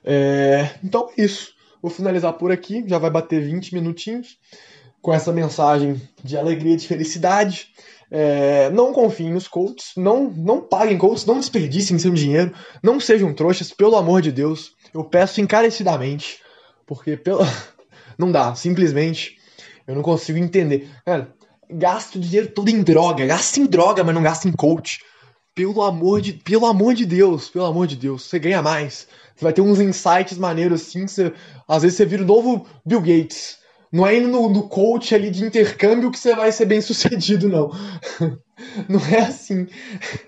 É, 0.03 0.71
então 0.83 1.09
é 1.17 1.23
isso. 1.23 1.53
Vou 1.81 1.91
finalizar 1.91 2.33
por 2.33 2.51
aqui. 2.51 2.83
Já 2.87 2.97
vai 2.97 3.09
bater 3.09 3.41
20 3.41 3.73
minutinhos 3.73 4.37
com 5.01 5.13
essa 5.13 5.31
mensagem 5.31 6.01
de 6.23 6.37
alegria, 6.37 6.75
de 6.75 6.87
felicidade. 6.87 7.67
É, 8.11 8.69
não 8.71 8.91
confiem 8.91 9.31
nos 9.31 9.47
coaches, 9.47 9.91
não, 9.95 10.31
não 10.31 10.61
paguem 10.61 10.97
coaches, 10.97 11.25
não 11.25 11.39
desperdicem 11.39 11.99
seu 11.99 12.11
dinheiro, 12.11 12.51
não 12.81 12.99
sejam 12.99 13.33
trouxas, 13.33 13.71
pelo 13.71 13.95
amor 13.95 14.21
de 14.21 14.31
Deus. 14.31 14.71
Eu 14.93 15.03
peço 15.03 15.39
encarecidamente, 15.41 16.39
porque 16.87 17.15
pelo... 17.15 17.41
não 18.17 18.31
dá, 18.31 18.55
simplesmente 18.55 19.38
eu 19.89 19.95
não 19.95 20.03
consigo 20.03 20.37
entender. 20.37 20.87
Cara, 21.03 21.33
gasto 21.67 22.19
dinheiro 22.19 22.51
todo 22.51 22.69
em 22.69 22.83
droga, 22.83 23.25
gasta 23.25 23.59
em 23.59 23.65
droga, 23.65 24.03
mas 24.03 24.13
não 24.13 24.21
gasta 24.21 24.47
em 24.47 24.51
coach. 24.51 24.99
Pelo 25.55 25.81
amor 25.81 26.21
de, 26.21 26.33
pelo 26.33 26.67
amor 26.67 26.93
de 26.93 27.07
Deus, 27.07 27.49
pelo 27.49 27.65
amor 27.65 27.87
de 27.87 27.95
Deus, 27.95 28.21
você 28.21 28.37
ganha 28.37 28.61
mais. 28.61 29.07
Você 29.35 29.43
vai 29.43 29.51
ter 29.51 29.61
uns 29.61 29.79
insights 29.79 30.37
maneiros 30.37 30.81
assim, 30.81 31.07
você, 31.07 31.33
às 31.67 31.81
vezes 31.81 31.97
você 31.97 32.05
vira 32.05 32.21
o 32.21 32.25
novo 32.25 32.67
Bill 32.85 33.01
Gates. 33.01 33.57
Não 33.91 34.05
é 34.05 34.15
indo 34.15 34.27
no, 34.27 34.47
no 34.47 34.69
coach 34.69 35.15
ali 35.15 35.31
de 35.31 35.43
intercâmbio 35.43 36.11
que 36.11 36.19
você 36.19 36.35
vai 36.35 36.51
ser 36.51 36.65
bem 36.65 36.81
sucedido, 36.81 37.49
não. 37.49 37.71
Não 38.87 38.99
é 38.99 39.21
assim. 39.21 39.67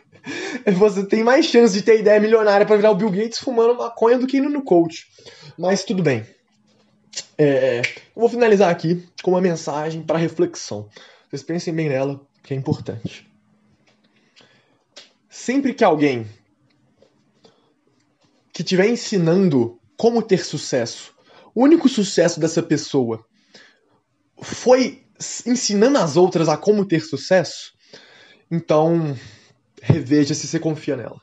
Você 0.78 1.06
tem 1.06 1.24
mais 1.24 1.46
chance 1.46 1.74
de 1.74 1.82
ter 1.82 2.00
ideia 2.00 2.20
milionária 2.20 2.66
para 2.66 2.78
virar 2.78 2.92
o 2.92 2.96
Bill 2.96 3.10
Gates 3.12 3.40
fumando 3.40 3.76
maconha 3.76 4.18
do 4.18 4.26
que 4.26 4.38
indo 4.38 4.50
no 4.50 4.64
coach. 4.64 5.06
Mas 5.58 5.84
tudo 5.84 6.02
bem. 6.02 6.26
É, 7.38 7.82
vou 8.16 8.30
finalizar 8.30 8.70
aqui 8.70 9.06
com 9.22 9.32
uma 9.32 9.42
mensagem 9.42 10.04
para 10.04 10.18
reflexão. 10.18 10.90
Vocês 11.30 11.44
pensem 11.44 11.74
bem 11.74 11.90
nela, 11.90 12.22
que 12.44 12.54
é 12.54 12.58
importante 12.58 13.32
sempre 15.42 15.74
que 15.74 15.84
alguém 15.84 16.28
que 18.54 18.62
estiver 18.62 18.88
ensinando 18.88 19.80
como 19.98 20.22
ter 20.22 20.46
sucesso, 20.46 21.16
o 21.56 21.64
único 21.64 21.88
sucesso 21.88 22.40
dessa 22.40 22.62
pessoa 22.62 23.26
foi 24.42 25.04
ensinando 25.46 25.98
as 25.98 26.18
outras 26.18 26.50
a 26.50 26.58
como 26.58 26.86
ter 26.86 27.00
sucesso, 27.02 27.74
então 28.52 29.18
reveja 29.82 30.36
se 30.36 30.48
você 30.48 30.60
confia 30.60 30.98
nela. 30.98 31.20